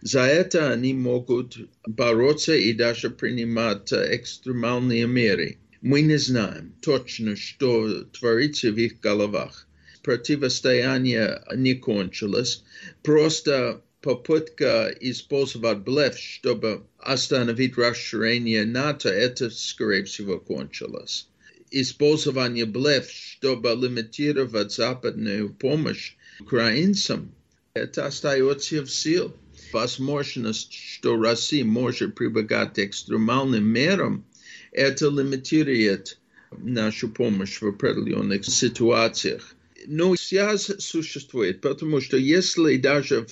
За 0.01 0.21
это 0.21 0.71
они 0.71 0.93
могут 0.93 1.57
бороться 1.85 2.55
и 2.55 2.73
даже 2.73 3.09
принимать 3.09 3.91
экстремальные 3.91 5.07
меры– 5.07 5.57
мы 5.81 6.01
не 6.01 6.17
знаем 6.17 6.73
точно, 6.81 7.35
что 7.35 8.03
творится 8.05 8.71
в 8.71 8.77
их 8.77 8.99
головах. 8.99 9.67
Противостояние 10.03 11.41
не 11.55 11.75
кончилось. 11.75 12.63
Просто 13.01 13.81
попытка 14.01 14.93
использовать 14.99 15.79
блеф, 15.79 16.17
чтобы 16.17 16.83
остановить 16.97 17.77
расширение 17.77 18.65
НАТО, 18.65 19.09
это, 19.09 19.49
скорее 19.49 20.05
всего, 20.05 20.39
кончилось. 20.39 21.27
Использование 21.71 22.65
блеф, 22.65 23.09
чтобы 23.09 23.69
лимитировать 23.69 24.71
западную 24.71 25.53
помощь 25.53 26.13
украинцам, 26.39 27.31
это 27.73 28.05
остается 28.05 28.83
в 28.83 28.89
силе. 28.89 29.31
Возможность, 29.71 30.73
что 30.73 31.21
Россия 31.21 31.63
может 31.63 32.15
прибегать 32.15 32.73
к 32.73 32.79
экстремальным 32.79 33.65
мерам, 33.65 34.25
это 34.71 35.09
лимитирует 35.09 36.17
нашу 36.57 37.09
помощь 37.09 37.61
в 37.61 37.67
определенных 37.67 38.45
ситуациях. 38.45 39.53
Но 39.85 40.15
связь 40.15 40.71
существует, 40.79 41.61
потому 41.61 42.01
что 42.01 42.17
если 42.17 42.77
даже 42.77 43.27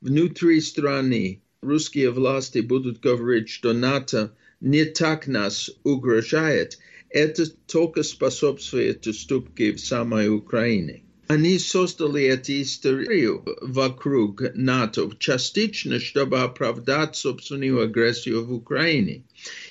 внутри 0.00 0.60
страны 0.60 1.42
русские 1.60 2.10
власти 2.10 2.58
будут 2.60 3.00
говорить, 3.00 3.48
что 3.48 3.72
НАТО 3.72 4.34
не 4.60 4.84
так 4.84 5.26
нас 5.26 5.70
угрожает, 5.84 6.78
это 7.10 7.46
только 7.66 8.02
способствует 8.02 9.06
уступке 9.06 9.72
в 9.72 9.80
самой 9.80 10.28
Украине. 10.28 11.02
Они 11.28 11.58
создали 11.58 12.24
эту 12.24 12.62
историю 12.62 13.44
вокруг 13.60 14.42
НАТО 14.54 15.10
частично, 15.18 16.00
чтобы 16.00 16.40
оправдать 16.40 17.16
собственную 17.16 17.82
агрессию 17.82 18.46
в 18.46 18.52
Украине. 18.52 19.24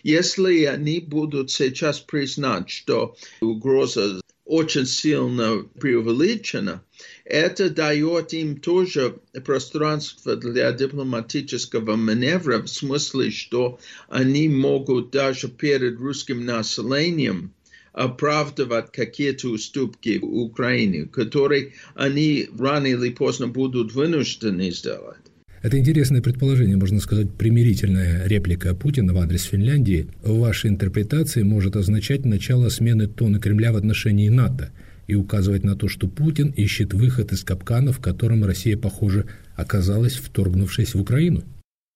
Если 0.03 0.65
они 0.65 0.99
будут 0.99 1.49
сейчас 1.49 1.99
признать, 1.99 2.69
что 2.69 3.17
угроза 3.41 4.21
очень 4.47 4.85
сильно 4.85 5.65
преувеличена, 5.79 6.81
это 7.25 7.69
дает 7.69 8.33
им 8.33 8.57
тоже 8.57 9.19
пространство 9.45 10.35
для 10.35 10.71
дипломатического 10.71 11.95
маневра 11.95 12.59
в 12.59 12.67
смысле, 12.67 13.31
что 13.31 13.79
они 14.07 14.47
могут 14.47 15.11
даже 15.11 15.49
перед 15.49 15.99
русским 15.99 16.45
населением 16.45 17.51
оправдывать 17.91 18.91
какие-то 18.91 19.49
уступки 19.49 20.19
Украине, 20.21 21.05
которые 21.05 21.73
они 21.95 22.47
рано 22.57 22.87
или 22.87 23.09
поздно 23.09 23.47
будут 23.47 23.93
вынуждены 23.93 24.71
сделать. 24.71 25.17
Это 25.63 25.79
интересное 25.79 26.21
предположение, 26.21 26.77
можно 26.77 26.99
сказать, 26.99 27.33
примирительная 27.33 28.27
реплика 28.27 28.75
Путина 28.75 29.13
в 29.13 29.17
адрес 29.17 29.43
Финляндии 29.43 30.07
в 30.21 30.39
вашей 30.39 30.69
интерпретации 30.69 31.41
может 31.41 31.75
означать 31.75 32.25
начало 32.25 32.69
смены 32.69 33.07
тона 33.07 33.39
Кремля 33.39 33.71
в 33.71 33.75
отношении 33.75 34.29
НАТО 34.29 34.71
и 35.07 35.15
указывать 35.15 35.63
на 35.63 35.75
то, 35.75 35.87
что 35.87 36.07
Путин 36.07 36.49
ищет 36.49 36.93
выход 36.93 37.31
из 37.31 37.43
капкана, 37.43 37.91
в 37.91 37.99
котором 37.99 38.45
Россия, 38.45 38.77
похоже, 38.77 39.25
оказалась, 39.55 40.13
вторгнувшись 40.13 40.93
в 40.93 41.01
Украину. 41.01 41.43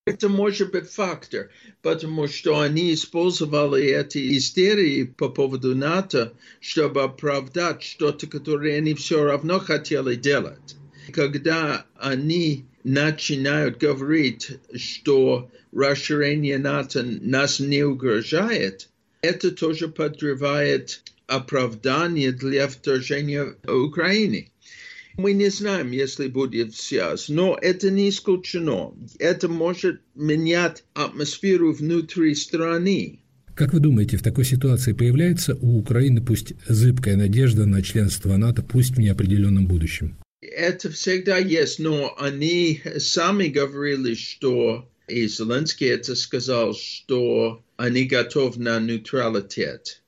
Это 0.08 0.28
может 0.30 0.72
быть 0.72 0.90
фактор, 0.90 1.50
потому 1.84 2.28
что 2.28 2.60
они 2.62 2.96
использовали 2.96 3.84
эти 3.84 4.36
истерии 4.38 5.04
по 5.04 5.30
поводу 5.30 5.76
НАТО, 5.76 6.34
чтобы 6.60 7.04
оправдать 7.04 7.84
что-то, 7.84 8.26
которое 8.26 8.78
они 8.78 8.96
все 8.96 9.24
равно 9.24 9.60
хотели 9.60 10.16
делать. 10.16 10.76
Когда 11.14 11.86
они 12.00 12.66
начинают 12.84 13.78
говорить, 13.78 14.58
что 14.76 15.50
расширение 15.72 16.58
НАТО 16.58 17.04
нас 17.04 17.60
не 17.60 17.84
угрожает, 17.84 18.90
это 19.22 19.52
тоже 19.52 19.88
подрывает 19.88 21.04
оправдание 21.28 22.32
для 22.32 22.68
вторжения 22.68 23.56
Украины. 23.68 24.52
Мы 25.18 25.34
не 25.34 25.50
знаем, 25.50 25.92
если 25.92 26.28
будет 26.28 26.76
связь, 26.76 27.28
но 27.30 27.58
это 27.62 27.92
не 27.92 28.10
исключено. 28.10 28.94
Это 29.20 29.48
может 29.50 30.02
менять 30.16 30.84
атмосферу 30.94 31.74
внутри 31.74 32.34
страны. 32.34 33.20
Как 33.56 33.74
вы 33.74 33.80
думаете, 33.80 34.18
в 34.18 34.24
такой 34.24 34.46
ситуации 34.46 34.94
появляется 34.94 35.58
у 35.62 35.78
Украины 35.78 36.22
пусть 36.22 36.54
зыбкая 36.68 37.18
надежда 37.18 37.66
на 37.66 37.82
членство 37.82 38.38
НАТО, 38.38 38.64
пусть 38.64 38.96
в 38.96 39.00
неопределенном 39.00 39.68
будущем? 39.68 40.16
Это 40.52 40.92
всегда 40.92 41.38
есть, 41.38 41.80
но 41.80 42.16
они 42.20 42.82
сами 42.98 43.48
говорили, 43.48 44.16
что 44.16 44.90
и 45.08 45.28
Зеленский 45.28 45.88
это 45.88 46.16
сказал, 46.16 46.74
что 46.74 47.64
они 47.78 48.04
готовы 48.04 48.62
на 48.62 48.80
нейтралитет 48.80 50.02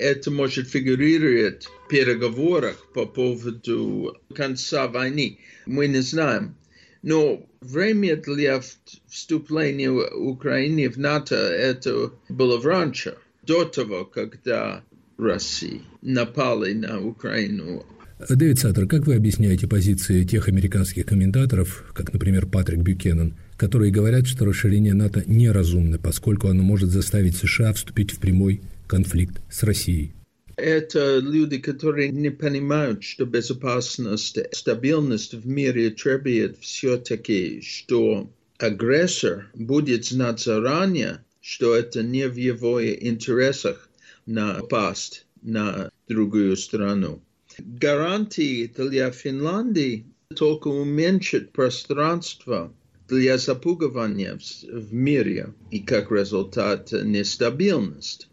это 0.00 0.30
может 0.30 0.68
фигурировать 0.68 1.66
в 1.66 1.88
переговорах 1.88 2.76
по 2.94 3.04
поводу 3.06 4.16
конца 4.34 4.88
войны. 4.88 5.38
Мы 5.66 5.88
не 5.88 6.00
знаем. 6.00 6.56
Но 7.02 7.46
время 7.60 8.16
для 8.16 8.62
вступления 9.08 9.90
Украины 9.90 10.88
в 10.88 10.98
НАТО 10.98 11.36
это 11.36 12.12
было 12.28 12.62
раньше, 12.62 13.16
до 13.42 13.64
того, 13.64 14.04
когда 14.04 14.82
Россия 15.18 15.80
напали 16.02 16.72
на 16.72 17.00
Украину. 17.04 17.84
Дэвид 18.28 18.58
Саттер, 18.58 18.86
как 18.86 19.06
вы 19.06 19.14
объясняете 19.14 19.66
позиции 19.66 20.24
тех 20.24 20.48
американских 20.48 21.06
комментаторов, 21.06 21.90
как, 21.94 22.12
например, 22.12 22.46
Патрик 22.46 22.80
Бюкеннон, 22.80 23.34
которые 23.56 23.90
говорят, 23.90 24.26
что 24.26 24.44
расширение 24.44 24.94
НАТО 24.94 25.24
неразумно, 25.26 25.98
поскольку 25.98 26.48
оно 26.48 26.62
может 26.62 26.90
заставить 26.90 27.36
США 27.36 27.72
вступить 27.72 28.12
в 28.12 28.18
прямой 28.18 28.60
конфликт 28.86 29.40
с 29.50 29.62
Россией. 29.62 30.12
Это 30.56 31.18
люди, 31.18 31.58
которые 31.58 32.10
не 32.10 32.30
понимают, 32.30 33.02
что 33.02 33.24
безопасность, 33.24 34.38
стабильность 34.52 35.32
в 35.32 35.46
мире 35.46 35.90
требует 35.90 36.58
все-таки, 36.60 37.62
что 37.62 38.30
агрессор 38.58 39.50
будет 39.54 40.04
знать 40.04 40.40
заранее, 40.40 41.24
что 41.40 41.74
это 41.74 42.02
не 42.02 42.28
в 42.28 42.36
его 42.36 42.84
интересах 42.84 43.88
напасть 44.26 45.24
на 45.40 45.90
другую 46.06 46.56
страну. 46.58 47.22
Гарантии 47.58 48.66
для 48.76 49.10
Финляндии 49.10 50.06
только 50.34 50.68
уменьшат 50.68 51.52
пространство 51.52 52.72
для 53.08 53.38
запугивания 53.38 54.38
в 54.70 54.94
мире 54.94 55.52
и 55.70 55.80
как 55.80 56.12
результат 56.12 56.92
нестабильность 56.92 58.30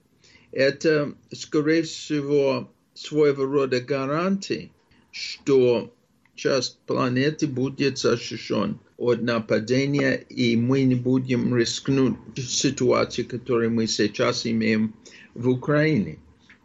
это, 0.51 1.13
скорее 1.32 1.84
всего, 1.84 2.71
своего 2.93 3.45
рода 3.45 3.80
гарантия, 3.80 4.71
что 5.12 5.93
часть 6.36 6.80
планеты 6.86 7.47
будет 7.47 7.97
защищен 7.97 8.80
от 8.97 9.21
нападения, 9.21 10.15
и 10.15 10.56
мы 10.56 10.82
не 10.84 10.95
будем 10.95 11.56
рискнуть 11.56 12.15
в 12.36 12.41
ситуации, 12.41 13.23
которую 13.23 13.71
мы 13.71 13.88
сейчас 13.88 14.47
имеем 14.47 14.95
в 15.36 15.49
Украине. 15.49 16.17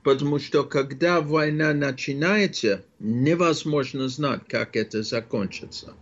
Потому 0.02 0.38
что 0.38 0.64
когда 0.64 1.20
война 1.20 1.72
начинается, 1.72 2.84
невозможно 2.98 4.08
знать, 4.08 4.42
как 4.48 4.76
это 4.76 5.02
закончится. 5.02 5.94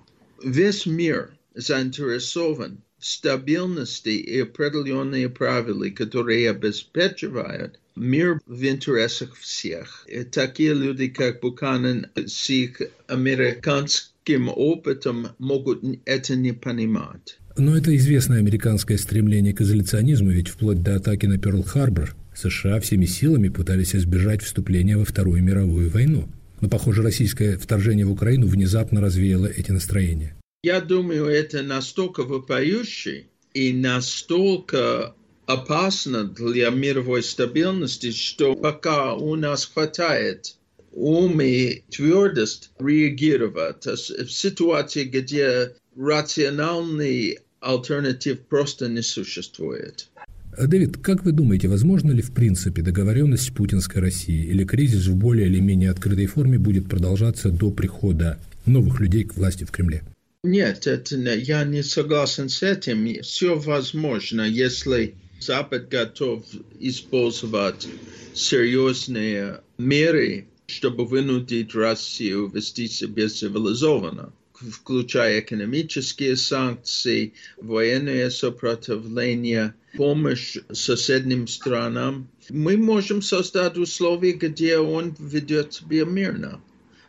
Весь 0.42 0.86
мир 0.86 1.30
заинтересован 1.54 2.78
стабильности 2.98 4.10
и 4.10 4.40
определенные 4.40 5.28
правила, 5.28 5.88
которые 5.90 6.50
обеспечивают 6.50 7.80
Мир 7.96 8.40
в 8.46 8.64
интересах 8.64 9.36
всех. 9.36 10.06
И 10.08 10.22
такие 10.22 10.72
люди, 10.72 11.08
как 11.08 11.40
Буканен, 11.40 12.06
с 12.14 12.48
их 12.48 12.80
американским 13.08 14.48
опытом 14.48 15.28
могут 15.38 15.82
это 16.06 16.36
не 16.36 16.52
понимать. 16.52 17.38
Но 17.58 17.76
это 17.76 17.94
известное 17.96 18.38
американское 18.38 18.96
стремление 18.96 19.52
к 19.52 19.60
изоляционизму, 19.60 20.30
ведь 20.30 20.48
вплоть 20.48 20.82
до 20.82 20.96
атаки 20.96 21.26
на 21.26 21.36
Перл-Харбор 21.36 22.14
США 22.40 22.80
всеми 22.80 23.04
силами 23.04 23.48
пытались 23.48 23.94
избежать 23.94 24.42
вступления 24.42 24.96
во 24.96 25.04
Вторую 25.04 25.42
мировую 25.42 25.90
войну. 25.90 26.28
Но, 26.60 26.68
похоже, 26.68 27.02
российское 27.02 27.56
вторжение 27.56 28.06
в 28.06 28.12
Украину 28.12 28.46
внезапно 28.46 29.00
развеяло 29.00 29.46
эти 29.46 29.70
настроения. 29.70 30.36
Я 30.62 30.80
думаю, 30.80 31.26
это 31.26 31.62
настолько 31.62 32.22
вопиюще 32.22 33.26
и 33.54 33.72
настолько 33.72 35.14
опасно 35.46 36.24
для 36.24 36.70
мировой 36.70 37.22
стабильности, 37.22 38.12
что 38.12 38.54
пока 38.54 39.14
у 39.14 39.36
нас 39.36 39.66
хватает 39.66 40.56
ум 40.92 41.40
и 41.40 41.82
твердость 41.90 42.70
реагировать 42.78 43.86
в 43.86 44.28
ситуации, 44.28 45.04
где 45.04 45.74
рациональный 45.96 47.38
альтернатив 47.60 48.40
просто 48.40 48.88
не 48.88 49.02
существует. 49.02 50.08
Дэвид, 50.58 50.98
как 50.98 51.24
вы 51.24 51.32
думаете, 51.32 51.68
возможно 51.68 52.10
ли 52.10 52.22
в 52.22 52.32
принципе 52.32 52.82
договоренность 52.82 53.52
путинской 53.54 54.02
России 54.02 54.46
или 54.46 54.64
кризис 54.64 55.06
в 55.06 55.16
более 55.16 55.46
или 55.46 55.60
менее 55.60 55.90
открытой 55.90 56.26
форме 56.26 56.58
будет 56.58 56.88
продолжаться 56.88 57.50
до 57.50 57.70
прихода 57.70 58.38
новых 58.66 59.00
людей 59.00 59.24
к 59.24 59.36
власти 59.36 59.64
в 59.64 59.70
Кремле? 59.70 60.02
Нет, 60.42 60.86
это, 60.86 61.16
я 61.16 61.64
не 61.64 61.82
согласен 61.82 62.48
с 62.48 62.62
этим. 62.62 63.22
Все 63.22 63.58
возможно, 63.58 64.42
если 64.42 65.14
Запад 65.38 65.88
готов 65.88 66.44
использовать 66.78 67.86
серьезные 68.34 69.60
меры, 69.78 70.46
чтобы 70.66 71.04
вынудить 71.04 71.74
Россию 71.74 72.48
вести 72.48 72.88
себя 72.88 73.28
цивилизованно 73.28 74.32
включая 74.60 75.40
экономические 75.40 76.36
санкции, 76.36 77.32
военное 77.56 78.30
сопротивление, 78.30 79.74
помощь 79.96 80.56
соседним 80.72 81.48
странам, 81.48 82.28
мы 82.50 82.76
можем 82.76 83.22
создать 83.22 83.76
условия, 83.76 84.32
где 84.32 84.78
он 84.78 85.14
ведет 85.18 85.74
себя 85.74 86.04
мирно, 86.04 86.60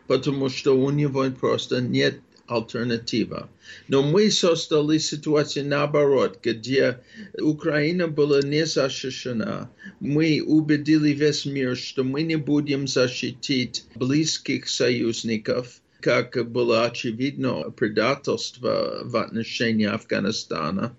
потому 0.08 0.50
что 0.50 0.78
у 0.78 0.90
него 0.92 1.30
просто 1.32 1.82
нет 1.82 2.20
альтернатива. 2.48 3.50
Но 3.88 4.04
мы 4.04 4.30
создали 4.30 4.98
ситуацию 4.98 5.66
наоборот, 5.68 6.40
где 6.44 7.00
Украина 7.40 8.08
была 8.08 8.42
не 8.42 8.66
защищена. 8.66 9.72
Мы 10.00 10.44
убедили 10.46 11.12
весь 11.12 11.46
мир, 11.46 11.78
что 11.78 12.04
мы 12.04 12.24
не 12.24 12.36
будем 12.36 12.88
защитить 12.88 13.86
близких 13.96 14.68
союзников, 14.68 15.82
как 16.02 16.50
было 16.52 16.86
очевидно 16.86 17.72
предательство 17.72 19.02
в 19.04 19.16
отношении 19.18 19.88
Афганистана. 19.88 20.96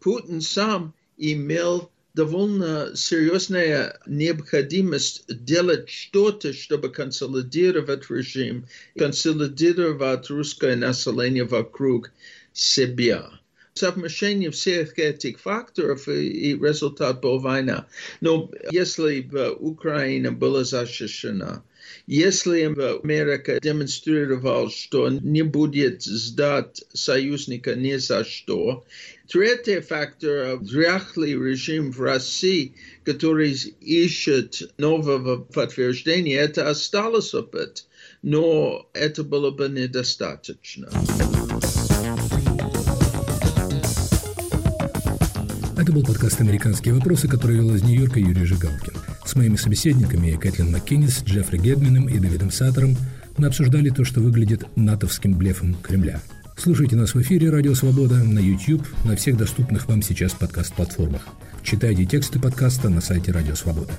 Путин 0.00 0.40
сам 0.40 0.94
имел 1.16 1.90
довольно 2.14 2.92
серьезная 2.94 4.00
необходимость 4.06 5.24
делать 5.28 5.90
что-то, 5.90 6.54
чтобы 6.54 6.88
консолидировать 6.88 8.10
режим, 8.10 8.66
консолидировать 8.98 10.30
русское 10.30 10.76
население 10.76 11.44
вокруг 11.44 12.10
себя. 12.54 13.28
Совмещение 13.74 14.50
всех 14.50 14.98
этих 14.98 15.38
факторов 15.38 16.08
и, 16.08 16.52
и 16.52 16.54
результат 16.54 17.20
был 17.20 17.38
война. 17.38 17.86
Но 18.22 18.50
если 18.70 19.20
бы 19.20 19.54
Украина 19.54 20.32
была 20.32 20.64
защищена, 20.64 21.62
если 22.06 22.62
Америка 22.62 23.58
демонстрировала, 23.60 24.70
что 24.70 25.08
не 25.08 25.42
будет 25.42 26.02
сдать 26.02 26.84
союзника 26.92 27.74
ни 27.74 27.96
за 27.96 28.24
что, 28.24 28.84
Третий 29.28 29.80
фактор– 29.80 30.58
дряхлый 30.60 31.32
режим 31.32 31.90
в 31.90 32.00
России, 32.00 32.76
который 33.04 33.52
ищет 33.80 34.72
нового 34.78 35.38
подтверждения, 35.38 36.36
это 36.36 36.70
осталось 36.70 37.34
опыт, 37.34 37.86
но 38.22 38.88
это 38.92 39.24
было 39.24 39.50
бы 39.50 39.68
недостаточно. 39.68 40.88
Это 45.76 45.92
был 45.92 46.04
подкаст 46.04 46.40
«Американские 46.40 46.94
вопросы», 46.94 47.26
который 47.26 47.56
вел 47.56 47.74
из 47.74 47.82
Нью-Йорка 47.82 48.20
Юрий 48.20 48.44
Жигалкин. 48.44 48.94
С 49.26 49.34
моими 49.34 49.56
собеседниками 49.56 50.36
Кэтлин 50.36 50.70
Маккиннис, 50.70 51.24
Джеффри 51.24 51.58
Гедмином 51.58 52.08
и 52.08 52.18
Давидом 52.20 52.52
Саттером 52.52 52.96
мы 53.36 53.48
обсуждали 53.48 53.90
то, 53.90 54.04
что 54.04 54.20
выглядит 54.20 54.64
натовским 54.76 55.34
блефом 55.34 55.74
Кремля. 55.74 56.22
Слушайте 56.56 56.94
нас 56.94 57.12
в 57.14 57.20
эфире 57.20 57.50
«Радио 57.50 57.74
Свобода» 57.74 58.22
на 58.22 58.38
YouTube, 58.38 58.86
на 59.04 59.16
всех 59.16 59.36
доступных 59.36 59.88
вам 59.88 60.00
сейчас 60.00 60.32
подкаст-платформах. 60.32 61.22
Читайте 61.64 62.04
тексты 62.04 62.38
подкаста 62.38 62.88
на 62.88 63.00
сайте 63.00 63.32
«Радио 63.32 63.56
Свобода». 63.56 63.92